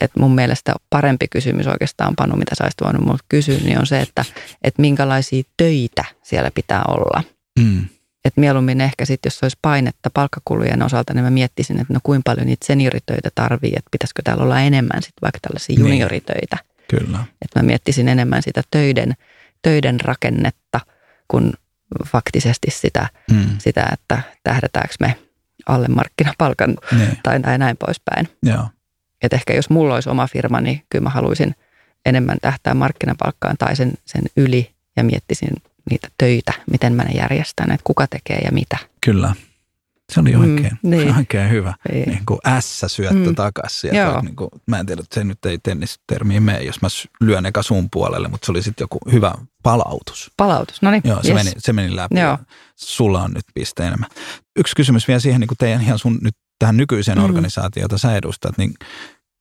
Et 0.00 0.10
mun 0.18 0.34
mielestä 0.34 0.74
parempi 0.90 1.28
kysymys 1.28 1.66
oikeastaan, 1.66 2.16
Panu, 2.16 2.36
mitä 2.36 2.54
sä 2.54 2.64
olisit 2.64 2.80
voinut 2.84 3.04
mulle 3.04 3.18
kysyä, 3.28 3.58
niin 3.58 3.78
on 3.78 3.86
se, 3.86 4.00
että, 4.00 4.24
että 4.62 4.80
minkälaisia 4.80 5.42
töitä 5.56 6.04
siellä 6.22 6.50
pitää 6.54 6.82
olla. 6.88 7.22
Mm. 7.58 7.84
Että 8.24 8.40
mieluummin 8.40 8.80
ehkä 8.80 9.04
sitten, 9.04 9.30
jos 9.30 9.42
olisi 9.42 9.58
painetta 9.62 10.10
palkkakulujen 10.14 10.82
osalta, 10.82 11.14
niin 11.14 11.24
mä 11.24 11.30
miettisin, 11.30 11.80
että 11.80 11.94
no 11.94 12.00
kuinka 12.02 12.30
paljon 12.30 12.46
niitä 12.46 12.66
senioritöitä 12.66 13.30
tarvii, 13.34 13.72
että 13.76 13.88
pitäisikö 13.90 14.22
täällä 14.22 14.42
olla 14.42 14.60
enemmän 14.60 15.02
sitten 15.02 15.22
vaikka 15.22 15.38
tällaisia 15.42 15.76
niin. 15.76 15.80
junioritöitä. 15.80 16.56
Kyllä. 16.90 17.18
Että 17.42 17.58
mä 17.58 17.62
miettisin 17.62 18.08
enemmän 18.08 18.42
sitä 18.42 18.62
töiden, 18.70 19.14
töiden 19.62 20.00
rakennetta 20.00 20.80
kuin 21.28 21.52
faktisesti 22.06 22.70
sitä, 22.70 23.08
mm. 23.30 23.46
sitä 23.58 23.88
että 23.92 24.22
tähdätäänkö 24.42 24.94
me 25.00 25.16
alle 25.66 25.88
markkinapalkan 25.88 26.76
niin. 26.92 27.18
tai, 27.22 27.40
tai 27.40 27.58
näin 27.58 27.76
poispäin. 27.76 28.28
Joo. 28.42 28.68
Et 29.22 29.32
ehkä 29.32 29.54
jos 29.54 29.70
mulla 29.70 29.94
olisi 29.94 30.10
oma 30.10 30.26
firma, 30.26 30.60
niin 30.60 30.82
kyllä 30.90 31.02
mä 31.02 31.10
haluaisin 31.10 31.54
enemmän 32.06 32.38
tähtää 32.42 32.74
markkinapalkkaan 32.74 33.56
tai 33.58 33.76
sen, 33.76 33.92
sen 34.04 34.22
yli 34.36 34.70
ja 34.96 35.04
miettisin 35.04 35.54
niitä 35.90 36.08
töitä, 36.18 36.52
miten 36.70 36.92
mä 36.92 37.02
ne 37.02 37.12
järjestän, 37.14 37.70
että 37.70 37.84
kuka 37.84 38.06
tekee 38.06 38.38
ja 38.38 38.52
mitä. 38.52 38.78
Kyllä. 39.04 39.34
Se 40.12 40.20
oli 40.20 40.34
oikein, 40.34 40.78
mm, 40.82 40.90
niin. 40.90 41.16
oikein 41.18 41.50
hyvä. 41.50 41.74
Niin. 41.92 42.08
Niin 42.08 42.26
kuin 42.26 42.38
S-syöttö 42.60 43.28
mm. 43.28 43.34
takaisin. 43.34 43.90
Niin 44.22 44.36
kuin, 44.36 44.48
mä 44.66 44.78
en 44.78 44.86
tiedä, 44.86 45.02
että 45.02 45.14
se 45.14 45.24
nyt 45.24 45.46
ei 45.46 45.58
tennistermiin 45.58 46.42
mene, 46.42 46.62
jos 46.62 46.82
mä 46.82 46.88
lyön 47.20 47.46
eka 47.46 47.62
sun 47.62 47.88
puolelle, 47.90 48.28
mutta 48.28 48.46
se 48.46 48.52
oli 48.52 48.62
sitten 48.62 48.84
joku 48.84 48.98
hyvä 49.12 49.34
palautus. 49.62 50.30
Palautus, 50.36 50.82
no 50.82 50.90
niin. 50.90 51.02
Joo, 51.04 51.22
se, 51.22 51.32
yes. 51.32 51.44
meni, 51.44 51.50
se 51.58 51.72
meni 51.72 51.96
läpi. 51.96 52.20
Joo. 52.20 52.38
Sulla 52.76 53.22
on 53.22 53.32
nyt 53.32 53.44
piste 53.54 53.86
enemmän. 53.86 54.10
Yksi 54.56 54.76
kysymys 54.76 55.08
vielä 55.08 55.20
siihen 55.20 55.40
niin 55.40 55.48
kuin 55.48 55.58
teidän 55.58 55.82
ihan 55.82 55.98
sun 55.98 56.18
nyt 56.22 56.36
tähän 56.58 56.76
nykyiseen 56.76 57.18
mm. 57.18 57.24
organisaatioon, 57.24 57.84
jota 57.84 57.98
sä 57.98 58.16
edustat, 58.16 58.58
niin 58.58 58.74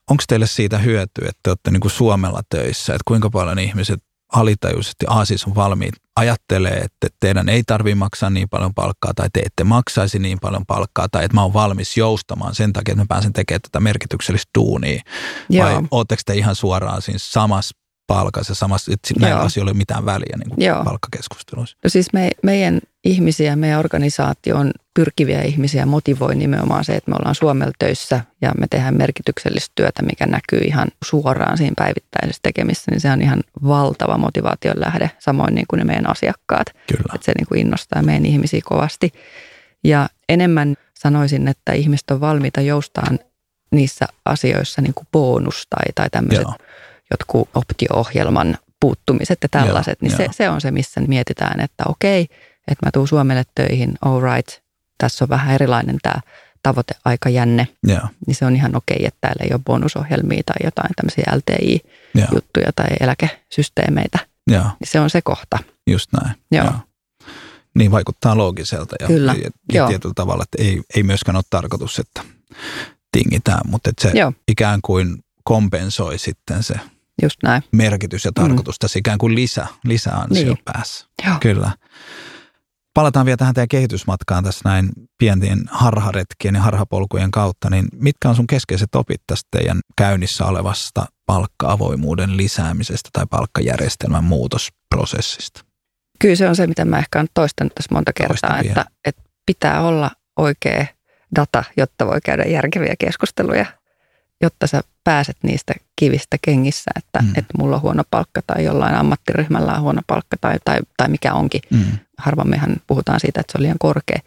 onko 0.09 0.23
teille 0.27 0.47
siitä 0.47 0.77
hyötyä, 0.77 1.29
että 1.29 1.39
te 1.43 1.49
olette 1.49 1.71
niin 1.71 1.81
kuin 1.81 1.91
Suomella 1.91 2.41
töissä, 2.49 2.93
että 2.93 3.03
kuinka 3.07 3.29
paljon 3.29 3.59
ihmiset 3.59 4.03
alitajuisesti 4.33 5.05
Aasis 5.09 5.45
on 5.45 5.55
valmiit 5.55 5.93
ajattelee, 6.15 6.77
että 6.77 7.07
teidän 7.19 7.49
ei 7.49 7.63
tarvitse 7.63 7.95
maksaa 7.95 8.29
niin 8.29 8.49
paljon 8.49 8.73
palkkaa 8.73 9.13
tai 9.13 9.27
te 9.33 9.39
ette 9.39 9.63
maksaisi 9.63 10.19
niin 10.19 10.37
paljon 10.41 10.65
palkkaa 10.65 11.07
tai 11.11 11.25
että 11.25 11.35
mä 11.35 11.41
oon 11.41 11.53
valmis 11.53 11.97
joustamaan 11.97 12.55
sen 12.55 12.73
takia, 12.73 12.91
että 12.91 13.03
mä 13.03 13.07
pääsen 13.09 13.33
tekemään 13.33 13.61
tätä 13.61 13.79
merkityksellistä 13.79 14.49
duunia. 14.57 15.01
Joo. 15.49 15.65
Vai 15.65 15.83
ootteko 15.91 16.21
te 16.25 16.33
ihan 16.33 16.55
suoraan 16.55 17.01
siinä 17.01 17.19
samassa 17.21 17.77
palkassa 18.07 18.51
ja 18.51 18.55
samassa, 18.55 18.93
että 18.93 19.13
näillä 19.19 19.41
asioilla 19.41 19.69
ei 19.69 19.71
ole 19.71 19.77
mitään 19.77 20.05
väliä 20.05 20.37
niin 20.37 20.49
kuin 20.49 20.85
palkkakeskusteluissa? 20.85 21.77
No 21.83 21.89
siis 21.89 22.13
me, 22.13 22.29
meidän 22.43 22.79
ihmisiä, 23.03 23.55
meidän 23.55 23.79
organisaatio 23.79 24.57
on 24.57 24.71
pyrkiviä 24.93 25.41
ihmisiä 25.41 25.85
motivoi 25.85 26.35
nimenomaan 26.35 26.85
se, 26.85 26.95
että 26.95 27.11
me 27.11 27.15
ollaan 27.19 27.35
Suomella 27.35 27.73
töissä 27.79 28.21
ja 28.41 28.51
me 28.59 28.67
tehdään 28.69 28.97
merkityksellistä 28.97 29.71
työtä, 29.75 30.03
mikä 30.03 30.25
näkyy 30.25 30.59
ihan 30.59 30.87
suoraan 31.05 31.57
siinä 31.57 31.73
päivittäisessä 31.77 32.39
tekemissä, 32.43 32.91
niin 32.91 33.01
se 33.01 33.11
on 33.11 33.21
ihan 33.21 33.43
valtava 33.67 34.17
motivaation 34.17 34.79
lähde, 34.79 35.11
samoin 35.19 35.55
niin 35.55 35.65
kuin 35.69 35.77
ne 35.77 35.83
meidän 35.83 36.09
asiakkaat. 36.09 36.67
Kyllä. 36.87 37.13
Että 37.15 37.25
se 37.25 37.31
niin 37.37 37.47
kuin 37.47 37.59
innostaa 37.59 38.01
meidän 38.01 38.25
ihmisiä 38.25 38.61
kovasti. 38.63 39.13
Ja 39.83 40.09
enemmän 40.29 40.75
sanoisin, 40.99 41.47
että 41.47 41.73
ihmiset 41.73 42.11
on 42.11 42.21
valmiita 42.21 42.61
joustaan 42.61 43.19
niissä 43.71 44.05
asioissa 44.25 44.81
niin 44.81 44.93
kuin 44.93 45.07
bonus 45.11 45.67
tai, 45.69 45.85
tai 45.95 46.09
tämmöiset 46.09 46.47
jotkut 47.13 47.49
optio-ohjelman 47.55 48.57
puuttumiset 48.79 49.37
ja 49.41 49.49
tällaiset, 49.49 49.97
Joo, 50.01 50.09
niin 50.09 50.17
se, 50.17 50.27
se 50.31 50.49
on 50.49 50.61
se, 50.61 50.71
missä 50.71 51.01
mietitään, 51.01 51.59
että 51.59 51.83
okei, 51.87 52.21
että 52.67 52.85
mä 52.85 52.91
tuun 52.93 53.07
Suomelle 53.07 53.43
töihin, 53.55 53.93
all 54.01 54.21
right, 54.21 54.63
tässä 54.97 55.25
on 55.25 55.29
vähän 55.29 55.55
erilainen 55.55 55.97
tämä 56.01 56.21
tavoiteaikajänne, 56.63 57.67
yeah. 57.89 58.09
niin 58.27 58.35
se 58.35 58.45
on 58.45 58.55
ihan 58.55 58.75
okei, 58.75 59.05
että 59.05 59.17
täällä 59.21 59.43
ei 59.43 59.53
ole 59.53 59.61
bonusohjelmia 59.65 60.41
tai 60.45 60.55
jotain 60.63 60.89
tämmöisiä 60.95 61.23
LTI-juttuja 61.35 62.63
yeah. 62.63 62.73
tai 62.75 62.87
eläkesysteemeitä. 62.99 64.19
Yeah. 64.51 64.65
Niin 64.79 64.87
se 64.91 64.99
on 64.99 65.09
se 65.09 65.21
kohta. 65.21 65.59
Just 65.87 66.09
näin. 66.13 66.35
Joo. 66.51 66.63
Yeah. 66.63 66.83
Niin 67.75 67.91
vaikuttaa 67.91 68.37
loogiselta 68.37 68.95
ja, 68.99 69.07
Kyllä. 69.07 69.35
ja, 69.43 69.49
ja 69.73 69.87
tietyllä 69.87 70.13
tavalla, 70.15 70.43
että 70.43 70.63
ei, 70.63 70.81
ei 70.95 71.03
myöskään 71.03 71.35
ole 71.35 71.43
tarkoitus, 71.49 71.99
että 71.99 72.21
tingitään, 73.11 73.61
mutta 73.67 73.89
että 73.89 74.09
se 74.09 74.17
Joo. 74.17 74.33
ikään 74.47 74.79
kuin 74.81 75.23
kompensoi 75.43 76.17
sitten 76.17 76.63
se 76.63 76.75
Just 77.21 77.35
näin. 77.43 77.63
merkitys 77.71 78.25
ja 78.25 78.31
tarkoitus 78.35 78.75
mm. 78.75 78.79
tässä 78.79 78.99
ikään 78.99 79.17
kuin 79.17 79.35
lisä, 79.35 79.67
lisäansio 79.85 80.53
niin. 80.53 80.57
päässä. 80.65 81.07
Joo. 81.27 81.35
Kyllä. 81.39 81.71
Palataan 82.93 83.25
vielä 83.25 83.37
tähän 83.37 83.53
teidän 83.53 83.67
kehitysmatkaan 83.67 84.43
tässä 84.43 84.69
näin 84.69 84.89
pientien 85.17 85.63
harharetkien 85.71 86.55
ja 86.55 86.61
harhapolkujen 86.61 87.31
kautta, 87.31 87.69
niin 87.69 87.85
mitkä 87.93 88.29
on 88.29 88.35
sun 88.35 88.47
keskeiset 88.47 88.95
opit 88.95 89.21
tästä 89.27 89.47
teidän 89.51 89.79
käynnissä 89.97 90.45
olevasta 90.45 91.05
palkka-avoimuuden 91.25 92.37
lisäämisestä 92.37 93.09
tai 93.13 93.25
palkkajärjestelmän 93.29 94.23
muutosprosessista? 94.23 95.65
Kyllä 96.19 96.35
se 96.35 96.49
on 96.49 96.55
se, 96.55 96.67
mitä 96.67 96.85
mä 96.85 96.99
ehkä 96.99 97.19
olen 97.19 97.27
toistanut 97.33 97.75
tässä 97.75 97.95
monta 97.95 98.11
kertaa, 98.13 98.59
että, 98.59 98.85
että 99.05 99.23
pitää 99.45 99.81
olla 99.81 100.11
oikea 100.37 100.85
data, 101.35 101.63
jotta 101.77 102.05
voi 102.05 102.21
käydä 102.21 102.43
järkeviä 102.43 102.95
keskusteluja 102.99 103.65
jotta 104.43 104.67
sä 104.67 104.81
pääset 105.03 105.37
niistä 105.43 105.73
kivistä 105.95 106.37
kengissä, 106.41 106.91
että, 106.95 107.19
mm. 107.21 107.29
että 107.29 107.53
mulla 107.57 107.75
on 107.75 107.81
huono 107.81 108.03
palkka 108.11 108.41
tai 108.47 108.63
jollain 108.63 108.95
ammattiryhmällä 108.95 109.73
on 109.73 109.81
huono 109.81 110.01
palkka 110.07 110.37
tai, 110.41 110.55
tai, 110.65 110.79
tai 110.97 111.07
mikä 111.07 111.33
onkin. 111.33 111.61
Mm. 111.69 111.85
Harvemmehan 112.17 112.75
puhutaan 112.87 113.19
siitä, 113.19 113.41
että 113.41 113.51
se 113.51 113.57
on 113.57 113.63
liian 113.63 113.77
korkea. 113.79 114.19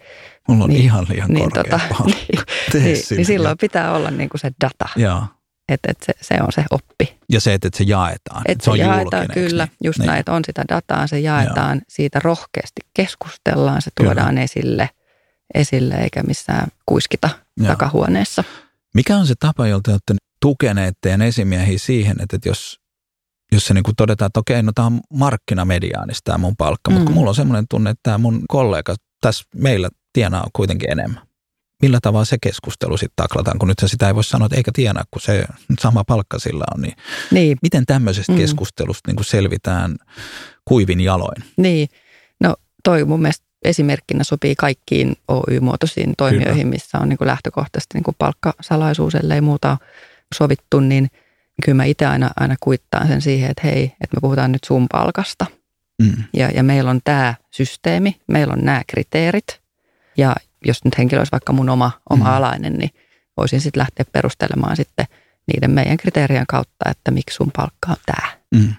Mulla 0.47 0.63
on 0.63 0.69
niin, 0.69 0.81
ihan 0.81 1.05
liian 1.09 1.29
niin, 1.29 1.51
korkea 1.51 1.79
tota, 1.79 2.03
niin, 2.05 2.39
niin, 2.73 2.97
niin 3.09 3.25
silloin 3.25 3.57
pitää 3.61 3.93
olla 3.93 4.11
niin 4.11 4.29
kuin 4.29 4.41
se 4.41 4.51
data. 4.61 4.89
Joo. 4.95 5.23
Että 5.69 5.91
et 5.91 5.97
se, 6.05 6.13
se 6.21 6.37
on 6.41 6.51
se 6.51 6.65
oppi. 6.71 7.17
Ja 7.29 7.41
se, 7.41 7.53
että, 7.53 7.67
että 7.67 7.77
se 7.77 7.83
jaetaan. 7.83 8.41
Että 8.47 8.65
se, 8.65 8.71
se 8.71 8.77
jaetaan, 8.77 9.27
kyllä. 9.33 9.65
Niin? 9.65 9.77
Just 9.83 9.99
niin. 9.99 10.07
näin, 10.07 10.19
että 10.19 10.33
on 10.33 10.41
sitä 10.45 10.63
dataa, 10.69 11.07
se 11.07 11.19
jaetaan. 11.19 11.77
Joo. 11.77 11.85
Siitä 11.89 12.19
rohkeasti 12.23 12.81
keskustellaan, 12.93 13.81
se 13.81 13.91
tuodaan 13.95 14.29
kyllä. 14.29 14.41
esille, 14.41 14.89
esille 15.53 15.95
eikä 15.95 16.23
missään 16.23 16.67
kuiskita 16.85 17.29
Joo. 17.57 17.67
takahuoneessa. 17.67 18.43
Mikä 18.97 19.17
on 19.17 19.27
se 19.27 19.33
tapa, 19.39 19.67
jolta 19.67 19.91
olette 19.91 20.15
tukeneet 20.41 20.97
teidän 21.01 21.21
esimiehiä 21.21 21.79
siihen, 21.79 22.15
että 22.19 22.49
jos, 22.49 22.79
jos 23.51 23.65
se 23.65 23.73
niin 23.73 23.83
kuin 23.83 23.95
todetaan, 23.95 24.27
että 24.27 24.39
okei, 24.39 24.63
no 24.63 24.71
tämä 24.75 24.85
on 24.85 24.99
markkinamediaanista 25.13 26.21
tämä 26.23 26.37
mun 26.37 26.55
palkka, 26.57 26.91
mm. 26.91 26.93
mutta 26.93 27.05
kun 27.05 27.15
mulla 27.15 27.29
on 27.29 27.35
semmoinen 27.35 27.65
tunne, 27.69 27.89
että 27.89 27.99
tämä 28.03 28.17
mun 28.17 28.43
kollega 28.47 28.95
tässä 29.21 29.43
meillä 29.55 29.89
tienaa 30.13 30.47
kuitenkin 30.53 30.91
enemmän. 30.91 31.27
Millä 31.81 31.99
tavalla 32.01 32.25
se 32.25 32.37
keskustelu 32.41 32.97
sitten 32.97 33.15
taklataan, 33.15 33.59
kun 33.59 33.67
nyt 33.67 33.83
sitä 33.85 34.07
ei 34.07 34.15
voi 34.15 34.23
sanoa, 34.23 34.45
että 34.45 34.55
eikä 34.55 34.71
tienaa, 34.73 35.03
kun 35.11 35.21
se 35.21 35.45
sama 35.79 36.03
palkka 36.03 36.39
sillä 36.39 36.63
on. 36.75 36.81
Niin, 36.81 36.95
niin. 37.31 37.57
Miten 37.61 37.85
tämmöisestä 37.85 38.31
mm. 38.31 38.37
keskustelusta 38.37 39.09
niin 39.09 39.15
kuin 39.15 39.25
selvitään 39.25 39.95
kuivin 40.65 41.01
jaloin? 41.01 41.43
Niin, 41.57 41.87
no 42.39 42.55
toi 42.83 43.05
mun 43.05 43.21
mielestä 43.21 43.46
esimerkkinä 43.63 44.23
sopii 44.23 44.55
kaikkiin 44.55 45.15
OY-muotoisiin 45.27 46.13
toimijoihin, 46.17 46.61
Kyllä. 46.61 46.69
missä 46.69 46.97
on 46.97 47.09
niin 47.09 47.17
kuin 47.17 47.27
lähtökohtaisesti 47.27 47.97
niin 47.97 48.03
kuin 48.03 48.15
palkkasalaisuus, 48.19 49.15
ellei 49.15 49.41
muuta 49.41 49.77
sovittu, 50.35 50.79
niin 50.79 51.07
kyllä 51.65 51.75
mä 51.75 51.83
itse 51.83 52.05
aina, 52.05 52.29
aina 52.35 52.55
kuittaan 52.59 53.07
sen 53.07 53.21
siihen, 53.21 53.51
että 53.51 53.67
hei, 53.67 53.83
että 53.83 54.17
me 54.17 54.21
puhutaan 54.21 54.51
nyt 54.51 54.63
sun 54.63 54.85
palkasta. 54.91 55.45
Mm. 56.01 56.23
Ja, 56.33 56.49
ja 56.49 56.63
meillä 56.63 56.89
on 56.89 56.99
tämä 57.03 57.35
systeemi, 57.51 58.21
meillä 58.27 58.53
on 58.53 58.65
nämä 58.65 58.81
kriteerit. 58.87 59.61
Ja 60.17 60.35
jos 60.65 60.85
nyt 60.85 60.97
henkilö 60.97 61.19
olisi 61.21 61.31
vaikka 61.31 61.53
mun 61.53 61.69
oma, 61.69 61.91
oma 62.09 62.25
mm. 62.25 62.31
alainen, 62.31 62.73
niin 62.73 62.89
voisin 63.37 63.61
sitten 63.61 63.79
lähteä 63.79 64.05
perustelemaan 64.11 64.75
sitten 64.75 65.05
niiden 65.47 65.71
meidän 65.71 65.97
kriteerien 65.97 66.45
kautta, 66.47 66.89
että 66.91 67.11
miksi 67.11 67.35
sun 67.35 67.51
palkka 67.55 67.89
on 67.89 67.97
tämä. 68.05 68.27
Mm 68.55 68.73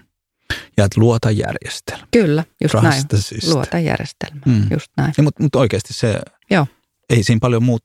ja 0.77 0.85
että 0.85 0.99
luota 0.99 1.31
järjestelmä. 1.31 2.07
Kyllä, 2.11 2.43
just 2.63 2.71
Trust 2.71 2.83
näin. 2.83 3.53
Luota 3.53 3.79
järjestelmä, 3.79 4.41
mm. 4.45 4.67
just 4.71 4.91
näin. 4.97 5.13
Ja, 5.17 5.23
mutta, 5.23 5.43
mutta 5.43 5.59
oikeasti 5.59 5.93
se, 5.93 6.21
Joo. 6.51 6.67
ei 7.09 7.23
siinä 7.23 7.39
paljon 7.39 7.63
muut, 7.63 7.83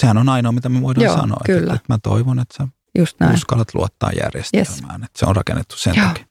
sehän 0.00 0.18
on 0.18 0.28
ainoa, 0.28 0.52
mitä 0.52 0.68
me 0.68 0.82
voidaan 0.82 1.04
Joo, 1.04 1.16
sanoa. 1.16 1.40
Kyllä. 1.46 1.60
Että, 1.60 1.74
että 1.74 1.92
mä 1.92 1.98
toivon, 2.02 2.38
että 2.38 2.56
sä 2.58 2.68
just 2.98 3.20
näin. 3.20 3.34
uskallat 3.34 3.74
luottaa 3.74 4.10
järjestelmään, 4.22 5.00
yes. 5.00 5.06
että 5.06 5.18
se 5.18 5.26
on 5.26 5.36
rakennettu 5.36 5.78
sen 5.78 5.94
Joo. 5.96 6.06
takia. 6.06 6.26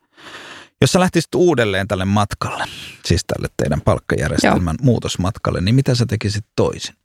Jos 0.81 0.91
sä 0.91 0.99
lähtisit 0.99 1.35
uudelleen 1.35 1.87
tälle 1.87 2.05
matkalle, 2.05 2.65
siis 3.05 3.25
tälle 3.27 3.47
teidän 3.57 3.81
palkkajärjestelmän 3.81 4.75
Joo. 4.79 4.85
muutosmatkalle, 4.85 5.61
niin 5.61 5.75
mitä 5.75 5.95
sä 5.95 6.05
tekisit 6.05 6.45
toisin? 6.55 6.95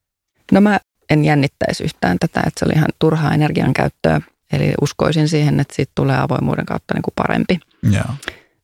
No 0.52 0.60
mä 0.60 0.80
en 1.10 1.24
jännittäisi 1.24 1.84
yhtään 1.84 2.18
tätä, 2.18 2.40
että 2.46 2.58
se 2.58 2.64
oli 2.64 2.72
ihan 2.74 2.88
turhaa 2.98 3.34
energian 3.34 3.72
käyttöä. 3.72 4.20
Eli 4.52 4.72
uskoisin 4.80 5.28
siihen, 5.28 5.60
että 5.60 5.74
siitä 5.76 5.92
tulee 5.94 6.18
avoimuuden 6.18 6.66
kautta 6.66 6.94
niin 6.94 7.02
kuin 7.02 7.12
parempi. 7.16 7.60
Ja. 7.90 8.04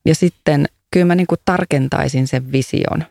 Ja 0.05 0.15
sitten 0.15 0.65
kyllä 0.91 1.05
mä 1.05 1.15
niin 1.15 1.27
kuin 1.27 1.39
tarkentaisin 1.45 2.27
sen 2.27 2.51
vision. 2.51 3.03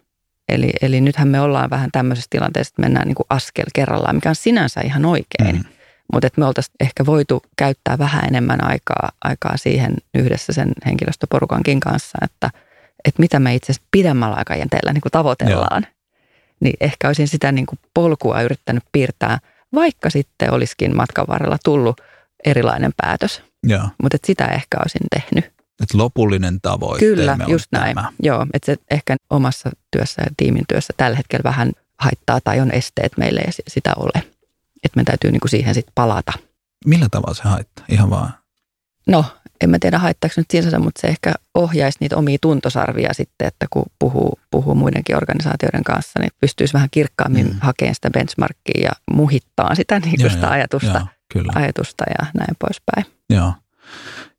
Eli, 0.49 0.71
eli 0.83 1.01
nythän 1.01 1.29
me 1.29 1.41
ollaan 1.41 1.71
vähän 1.71 1.91
tämmöisessä 1.93 2.29
tilanteessa, 2.31 2.73
että 2.73 2.83
mennään 2.83 3.07
niin 3.07 3.15
kuin 3.15 3.27
askel 3.31 3.65
kerrallaan, 3.75 4.15
mikä 4.15 4.29
on 4.29 4.35
sinänsä 4.35 4.81
ihan 4.81 5.05
oikein. 5.05 5.57
Mm. 5.57 5.65
Mutta 6.13 6.27
että 6.27 6.41
me 6.41 6.47
oltaisiin 6.47 6.75
ehkä 6.81 7.07
voitu 7.07 7.43
käyttää 7.57 7.99
vähän 7.99 8.25
enemmän 8.25 8.65
aikaa, 8.65 9.09
aikaa 9.25 9.57
siihen 9.57 9.95
yhdessä 10.15 10.53
sen 10.53 10.73
henkilöstöporukankin 10.87 11.81
kanssa, 11.81 12.19
että, 12.23 12.51
että 13.05 13.21
mitä 13.23 13.39
me 13.39 13.55
itse 13.55 13.73
asiassa 13.73 13.89
pidemmällä 13.91 14.37
aikajänteellä 14.37 14.93
niin 14.93 15.01
kuin 15.01 15.13
tavoitellaan. 15.13 15.83
Joo. 15.83 15.93
Niin 16.61 16.75
ehkä 16.81 17.09
olisin 17.09 17.29
sitä 17.29 17.53
niin 17.53 17.67
kuin 17.67 17.79
polkua 17.95 18.43
yrittänyt 18.43 18.85
piirtää, 18.93 19.39
vaikka 19.75 20.11
sitten 20.11 20.53
olisikin 20.53 20.97
matkan 20.97 21.27
varrella 21.29 21.59
tullut 21.65 22.01
erilainen 22.45 22.93
päätös. 22.97 23.43
Mutta 24.03 24.19
sitä 24.25 24.47
ehkä 24.47 24.77
olisin 24.81 25.07
tehnyt. 25.11 25.58
Et 25.83 25.95
lopullinen 25.95 26.61
tavoite 26.61 27.05
Kyllä, 27.05 27.39
just 27.49 27.67
näin. 27.73 27.95
Tämä. 27.95 28.13
Joo, 28.23 28.47
että 28.53 28.67
se 28.67 28.77
ehkä 28.91 29.17
omassa 29.31 29.71
työssä 29.91 30.23
ja 30.23 30.31
tiimin 30.37 30.65
työssä 30.69 30.95
tällä 30.97 31.17
hetkellä 31.17 31.43
vähän 31.45 31.73
haittaa 31.99 32.41
tai 32.41 32.61
on 32.61 32.71
esteet 32.71 33.13
meille 33.17 33.41
ja 33.41 33.53
sitä 33.69 33.93
ole. 33.97 34.25
Että 34.85 34.97
me 34.97 35.05
täytyy 35.05 35.31
niin 35.31 35.41
kuin 35.41 35.51
siihen 35.51 35.75
sitten 35.75 35.93
palata. 35.95 36.33
Millä 36.87 37.09
tavalla 37.11 37.35
se 37.35 37.43
haittaa? 37.43 37.85
Ihan 37.89 38.11
vaan. 38.11 38.33
No, 39.07 39.25
en 39.61 39.71
mä 39.71 39.79
tiedä 39.79 39.99
haittaako 39.99 40.35
nyt 40.37 40.51
sinänsä, 40.51 40.79
mutta 40.79 41.01
se 41.01 41.07
ehkä 41.07 41.35
ohjaisi 41.55 41.99
niitä 42.01 42.17
omia 42.17 42.39
tuntosarvia 42.41 43.15
sitten, 43.15 43.49
että 43.49 43.67
kun 43.71 43.85
puhuu, 43.99 44.39
puhuu 44.51 44.75
muidenkin 44.75 45.17
organisaatioiden 45.17 45.85
kanssa, 45.85 46.21
niin 46.21 46.31
pystyisi 46.41 46.75
vähän 46.75 46.89
kirkkaammin 46.91 47.47
mm. 47.47 47.57
hakemaan 47.61 47.95
sitä 47.95 48.11
benchmarkkia 48.11 48.83
ja 48.83 48.91
muhittaa 49.11 49.75
sitä, 49.75 49.99
niin 49.99 50.21
kuin 50.21 50.31
sitä 50.31 50.47
joo, 50.47 50.53
ajatusta, 50.53 50.99
joo, 50.99 51.07
kyllä. 51.33 51.53
ajatusta 51.55 52.05
ja 52.19 52.27
näin 52.35 52.57
poispäin. 52.59 53.07
Joo. 53.31 53.53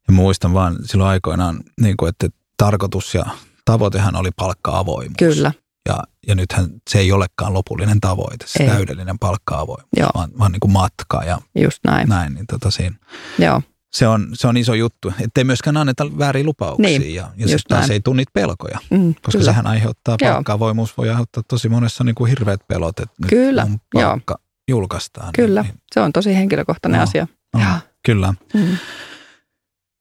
Ja 0.09 0.13
muistan 0.13 0.53
vaan 0.53 0.77
silloin 0.83 1.09
aikoinaan, 1.09 1.59
niin 1.81 1.97
kuin, 1.97 2.09
että 2.09 2.27
tarkoitus 2.57 3.15
ja 3.15 3.25
tavoitehan 3.65 4.15
oli 4.15 4.29
palkka-avoimuus. 4.35 5.17
Kyllä. 5.19 5.51
Ja, 5.89 6.03
ja 6.27 6.35
nythän 6.35 6.69
se 6.89 6.99
ei 6.99 7.11
olekaan 7.11 7.53
lopullinen 7.53 7.99
tavoite, 7.99 8.45
se 8.47 8.63
ei. 8.63 8.69
täydellinen 8.69 9.19
palkka-avoimuus, 9.19 9.89
Joo. 9.97 10.09
vaan, 10.15 10.29
vaan 10.39 10.51
niin 10.51 10.59
kuin 10.59 10.71
matka 10.71 11.23
ja 11.23 11.39
Just 11.59 11.79
näin. 11.87 12.09
näin 12.09 12.33
niin 12.33 12.47
tota 12.47 12.71
siinä. 12.71 12.95
Joo. 13.39 13.61
Se 13.93 14.07
on, 14.07 14.27
se 14.33 14.47
on 14.47 14.57
iso 14.57 14.73
juttu, 14.73 15.13
ettei 15.21 15.43
myöskään 15.43 15.77
anneta 15.77 16.17
väärin 16.17 16.45
lupauksia 16.45 16.99
niin, 16.99 17.15
ja, 17.15 17.29
ja 17.37 17.47
sitten 17.47 17.77
taas 17.77 17.89
ei 17.89 17.99
tule 17.99 18.15
niitä 18.15 18.31
pelkoja, 18.33 18.79
mm, 18.91 19.13
koska 19.13 19.31
kyllä. 19.31 19.45
sehän 19.45 19.67
aiheuttaa, 19.67 20.17
palkka-avoimuus 20.21 20.97
voi 20.97 21.09
aiheuttaa 21.09 21.43
tosi 21.47 21.69
monessa 21.69 22.03
niin 22.03 22.15
kuin 22.15 22.29
hirveät 22.29 22.61
pelot, 22.67 22.99
että 22.99 23.27
kyllä. 23.27 23.65
nyt 23.65 23.81
palkka 23.93 24.33
Joo. 24.39 24.45
julkaistaan. 24.69 25.33
Kyllä, 25.33 25.61
niin, 25.61 25.73
se 25.93 25.99
on 25.99 26.13
tosi 26.13 26.35
henkilökohtainen 26.35 26.97
no, 26.97 27.03
asia. 27.03 27.27
No, 27.53 27.61
kyllä. 28.05 28.33
Mm. 28.53 28.77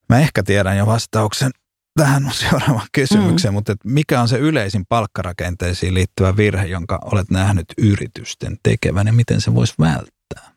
Mä 0.08 0.20
ehkä 0.20 0.42
tiedän 0.42 0.78
jo 0.78 0.86
vastauksen 0.86 1.50
tähän 1.98 2.26
on 2.26 2.32
seuraava 2.32 2.86
kysymykseen, 2.92 3.52
mm. 3.52 3.54
mutta 3.54 3.72
että 3.72 3.88
mikä 3.88 4.20
on 4.20 4.28
se 4.28 4.38
yleisin 4.38 4.86
palkkarakenteisiin 4.86 5.94
liittyvä 5.94 6.36
virhe, 6.36 6.66
jonka 6.66 6.98
olet 7.02 7.30
nähnyt 7.30 7.66
yritysten 7.78 8.58
tekevän 8.62 9.06
ja 9.06 9.12
miten 9.12 9.40
se 9.40 9.54
voisi 9.54 9.74
välttää? 9.80 10.52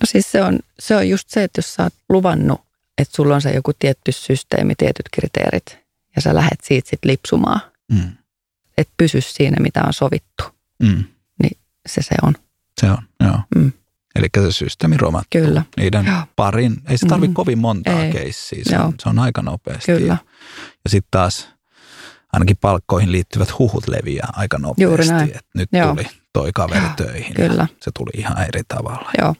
No 0.00 0.04
siis 0.04 0.32
se 0.32 0.42
on, 0.42 0.58
se 0.78 0.96
on 0.96 1.08
just 1.08 1.28
se, 1.28 1.44
että 1.44 1.58
jos 1.58 1.74
sä 1.74 1.82
oot 1.82 1.94
luvannut, 2.08 2.60
että 2.98 3.16
sulla 3.16 3.34
on 3.34 3.42
se 3.42 3.50
joku 3.50 3.72
tietty 3.78 4.12
systeemi, 4.12 4.74
tietyt 4.74 5.08
kriteerit 5.12 5.78
ja 6.16 6.22
sä 6.22 6.34
lähdet 6.34 6.60
siitä 6.62 6.90
sitten 6.90 7.10
lipsumaan, 7.10 7.60
mm. 7.92 8.12
että 8.78 8.94
pysy 8.96 9.20
siinä, 9.20 9.56
mitä 9.60 9.82
on 9.86 9.92
sovittu, 9.92 10.44
mm. 10.82 11.04
niin 11.42 11.58
se 11.88 12.02
se 12.02 12.14
on. 12.22 12.34
Se 12.80 12.90
on, 12.90 13.02
joo. 13.20 13.38
Mm. 13.56 13.72
Eli 14.14 14.26
se 14.34 14.52
systeemi 14.52 14.96
romattuu. 14.96 15.40
Kyllä. 15.40 15.62
Niiden 15.76 16.06
Joo. 16.06 16.22
parin, 16.36 16.76
ei 16.88 16.98
se 16.98 17.06
tarvitse 17.06 17.30
mm. 17.30 17.34
kovin 17.34 17.58
montaa 17.58 18.04
ei. 18.04 18.12
keissiä, 18.12 18.62
se, 18.64 18.78
on, 18.78 18.94
se 19.02 19.08
on 19.08 19.18
aika 19.18 19.42
nopeasti. 19.42 19.92
Kyllä. 19.92 20.06
Ja, 20.06 20.16
ja 20.84 20.90
sitten 20.90 21.08
taas 21.10 21.48
ainakin 22.32 22.56
palkkoihin 22.60 23.12
liittyvät 23.12 23.58
huhut 23.58 23.88
leviää 23.88 24.28
aika 24.32 24.58
nopeasti. 24.58 24.82
Juuri 24.82 25.06
näin. 25.06 25.28
Että 25.28 25.50
nyt 25.54 25.68
Joo. 25.72 25.94
tuli 25.94 26.06
toi 26.32 26.50
kaveri 26.54 26.84
Joo. 26.84 26.92
töihin 26.96 27.34
Kyllä. 27.34 27.66
se 27.82 27.90
tuli 27.98 28.10
ihan 28.14 28.42
eri 28.42 28.62
tavalla. 28.68 29.10
Joo. 29.18 29.34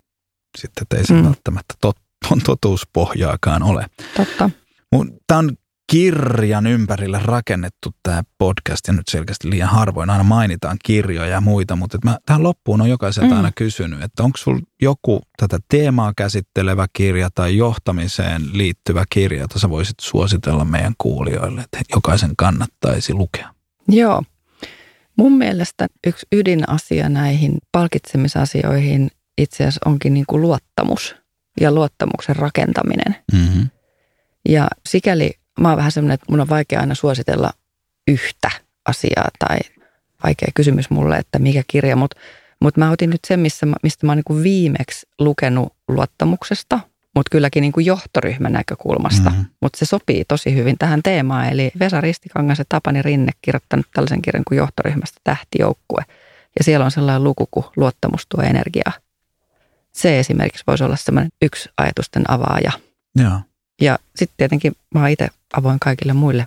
Sitten 0.59 0.87
ei 0.99 1.07
se 1.07 1.15
mm. 1.15 1.25
välttämättä 1.25 1.75
tot, 1.81 1.97
totuuspohjaakaan 2.47 3.63
ole. 3.63 3.87
Totta. 4.17 4.51
Tämä 5.27 5.39
on 5.39 5.57
kirjan 5.91 6.67
ympärille 6.67 7.21
rakennettu 7.25 7.91
tämä 8.03 8.23
podcast, 8.39 8.87
ja 8.87 8.93
nyt 8.93 9.09
selkeästi 9.09 9.51
liian 9.51 9.69
harvoin 9.69 10.11
aina 10.11 10.25
mainitaan 10.25 10.77
kirjoja 10.85 11.31
ja 11.31 11.41
muita, 11.41 11.77
mutta 11.77 11.99
mä 12.05 12.19
tähän 12.27 12.43
loppuun 12.43 12.81
on 12.81 12.91
jokaiselta 12.91 13.31
mm. 13.31 13.37
aina 13.37 13.53
kysynyt, 13.55 14.03
että 14.03 14.23
onko 14.23 14.37
sulla 14.37 14.61
joku 14.83 15.23
tätä 15.37 15.59
teemaa 15.69 16.13
käsittelevä 16.17 16.87
kirja 16.93 17.29
tai 17.35 17.57
johtamiseen 17.57 18.43
liittyvä 18.53 19.05
kirja, 19.11 19.41
jota 19.41 19.59
sä 19.59 19.71
voisit 19.71 20.01
suositella 20.01 20.65
meidän 20.65 20.95
kuulijoille, 20.99 21.61
että 21.61 21.79
jokaisen 21.95 22.37
kannattaisi 22.37 23.15
lukea? 23.15 23.55
Joo. 23.89 24.23
Mun 25.17 25.33
mielestä 25.33 25.87
yksi 26.07 26.27
ydinasia 26.33 27.09
näihin 27.09 27.59
palkitsemisasioihin 27.73 29.11
itse 29.39 29.65
asiassa 29.65 29.81
onkin 29.87 30.15
niin 30.15 30.27
kuin 30.27 30.43
luottamus 30.43 31.17
ja 31.61 31.73
luottamuksen 31.73 32.37
rakentaminen. 32.37 33.17
Mm-hmm. 33.33 33.69
Ja 34.49 34.69
sikäli 34.89 35.40
mä 35.61 35.69
oon 35.69 35.77
vähän 35.77 35.93
semmoinen, 35.93 36.15
että 36.15 36.27
mun 36.29 36.41
on 36.41 36.49
vaikea 36.49 36.81
aina 36.81 36.95
suositella 36.95 37.51
yhtä 38.09 38.51
asiaa 38.89 39.29
tai 39.39 39.59
vaikea 40.25 40.49
kysymys 40.55 40.91
mulle, 40.91 41.17
että 41.17 41.39
mikä 41.39 41.63
kirja, 41.67 41.97
mutta 41.97 42.17
mut 42.61 42.77
mä 42.77 42.91
otin 42.91 43.11
nyt 43.11 43.21
sen, 43.27 43.41
missä, 43.41 43.67
mistä 43.83 44.07
mä 44.07 44.13
oon 44.13 44.23
niin 44.27 44.43
viimeksi 44.43 45.07
lukenut 45.19 45.73
luottamuksesta, 45.89 46.81
mutta 47.15 47.31
kylläkin 47.31 47.61
niin 47.61 47.73
kuin 47.73 47.87
johtoryhmän 47.87 48.53
näkökulmasta. 48.53 49.31
Mm-hmm. 49.31 49.45
Mutta 49.63 49.79
se 49.79 49.85
sopii 49.85 50.25
tosi 50.25 50.55
hyvin 50.55 50.79
tähän 50.79 51.03
teemaan. 51.03 51.49
Eli 51.49 51.73
Vesa 51.79 52.01
Ristikangas 52.01 52.59
ja 52.59 52.65
Tapani 52.69 53.03
Rinne 53.03 53.33
kirjoittanut 53.43 53.87
tällaisen 53.95 54.23
kirjan 54.23 54.45
kuin 54.49 54.57
johtoryhmästä 54.57 55.21
tähtijoukkue. 55.25 56.05
Ja 56.59 56.65
siellä 56.65 56.85
on 56.85 56.91
sellainen 56.91 57.25
luku 57.25 57.49
kuin 57.51 57.67
luottamus 57.77 58.27
tuo 58.29 58.43
energiaa. 58.43 58.93
Se 59.93 60.19
esimerkiksi 60.19 60.65
voisi 60.67 60.85
olla 60.85 60.97
semmoinen 60.97 61.31
yksi 61.43 61.69
ajatusten 61.77 62.31
avaaja. 62.31 62.73
Joo. 63.17 63.41
Ja 63.81 63.99
sitten 64.17 64.35
tietenkin 64.37 64.73
mä 64.95 65.01
oon 65.01 65.11
itse 65.11 65.29
avoin 65.57 65.81
kaikille 65.81 66.13
muille 66.13 66.47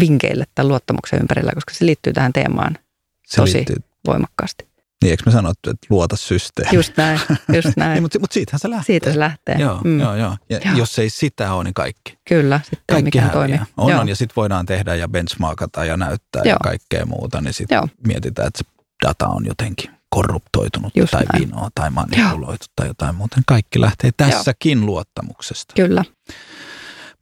vinkeille 0.00 0.44
tämän 0.54 0.68
luottamuksen 0.68 1.20
ympärillä, 1.20 1.52
koska 1.54 1.74
se 1.74 1.86
liittyy 1.86 2.12
tähän 2.12 2.32
teemaan 2.32 2.78
se 3.26 3.36
tosi 3.36 3.54
liittyy. 3.54 3.76
voimakkaasti. 4.06 4.72
Niin, 5.02 5.10
eikö 5.10 5.22
me 5.26 5.32
sanottu, 5.32 5.70
että 5.70 5.86
luota 5.90 6.16
systeemi? 6.16 6.76
Just 6.76 6.96
näin, 6.96 7.20
just 7.52 7.68
näin. 7.76 7.92
niin, 7.92 8.02
mutta, 8.02 8.18
mutta 8.18 8.34
siitähän 8.34 8.58
se 8.60 8.70
lähtee. 8.70 8.86
Siitä 8.86 9.12
se 9.12 9.18
lähtee. 9.18 9.56
Joo, 9.58 9.80
mm. 9.84 10.00
joo, 10.00 10.16
joo. 10.16 10.36
Ja 10.50 10.60
joo. 10.64 10.76
jos 10.76 10.98
ei 10.98 11.10
sitä 11.10 11.52
ole, 11.54 11.64
niin 11.64 11.74
kaikki. 11.74 12.18
Kyllä, 12.28 12.60
sitten 12.62 12.84
kaikki 12.88 13.18
mikä 13.20 13.28
toimii. 13.32 13.58
On, 13.76 13.90
joo. 13.90 14.00
on, 14.00 14.08
ja 14.08 14.16
sitten 14.16 14.36
voidaan 14.36 14.66
tehdä 14.66 14.94
ja 14.94 15.08
benchmarkata 15.08 15.84
ja 15.84 15.96
näyttää 15.96 16.42
joo. 16.44 16.52
ja 16.52 16.56
kaikkea 16.62 17.06
muuta, 17.06 17.40
niin 17.40 17.54
sitten 17.54 17.82
mietitään, 18.06 18.48
että 18.48 18.58
se 18.58 18.84
data 19.06 19.26
on 19.28 19.46
jotenkin 19.46 19.90
korruptoitunut 20.10 20.96
Just 20.96 21.10
tai 21.10 21.24
näin. 21.32 21.42
vinoa 21.42 21.68
tai 21.74 21.90
manipuloitu 21.90 22.64
Joo. 22.64 22.72
tai 22.76 22.86
jotain 22.86 23.14
muuta. 23.14 23.36
Kaikki 23.46 23.80
lähtee 23.80 24.10
tässäkin 24.16 24.78
Joo. 24.78 24.86
luottamuksesta. 24.86 25.72
Kyllä. 25.76 26.04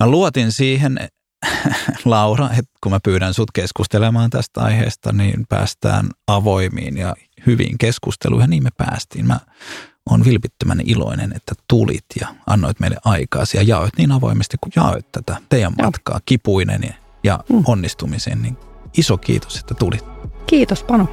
Mä 0.01 0.11
luotin 0.11 0.53
siihen, 0.53 0.99
Laura, 2.05 2.47
että 2.47 2.73
kun 2.83 2.93
mä 2.93 2.99
pyydän 3.05 3.35
sut 3.35 3.51
keskustelemaan 3.55 4.31
tästä 4.31 4.61
aiheesta, 4.61 5.13
niin 5.13 5.47
päästään 5.49 6.09
avoimiin 6.27 6.97
ja 6.97 7.15
hyviin 7.47 7.79
keskusteluihin. 7.79 8.45
Ja 8.45 8.49
niin 8.49 8.63
me 8.63 8.71
päästiin. 8.77 9.27
Mä 9.27 9.41
oon 10.11 10.25
vilpittömän 10.25 10.81
iloinen, 10.85 11.33
että 11.37 11.55
tulit 11.69 12.05
ja 12.21 12.29
annoit 12.47 12.81
meille 12.81 12.97
aikaa 13.05 13.45
ja 13.55 13.63
jaoit 13.63 13.97
niin 13.99 14.13
avoimesti 14.13 14.57
kuin 14.61 14.73
jaoit 14.77 15.13
tätä 15.13 15.37
teidän 15.49 15.73
matkaa 15.83 16.15
Joo. 16.15 16.21
kipuinen 16.27 16.95
ja 17.25 17.45
mm. 17.49 17.63
onnistumisen. 17.67 18.43
Niin 18.43 18.57
iso 18.99 19.19
kiitos, 19.19 19.57
että 19.57 19.75
tulit. 19.75 20.05
Kiitos 20.47 20.83
Panu. 20.83 21.09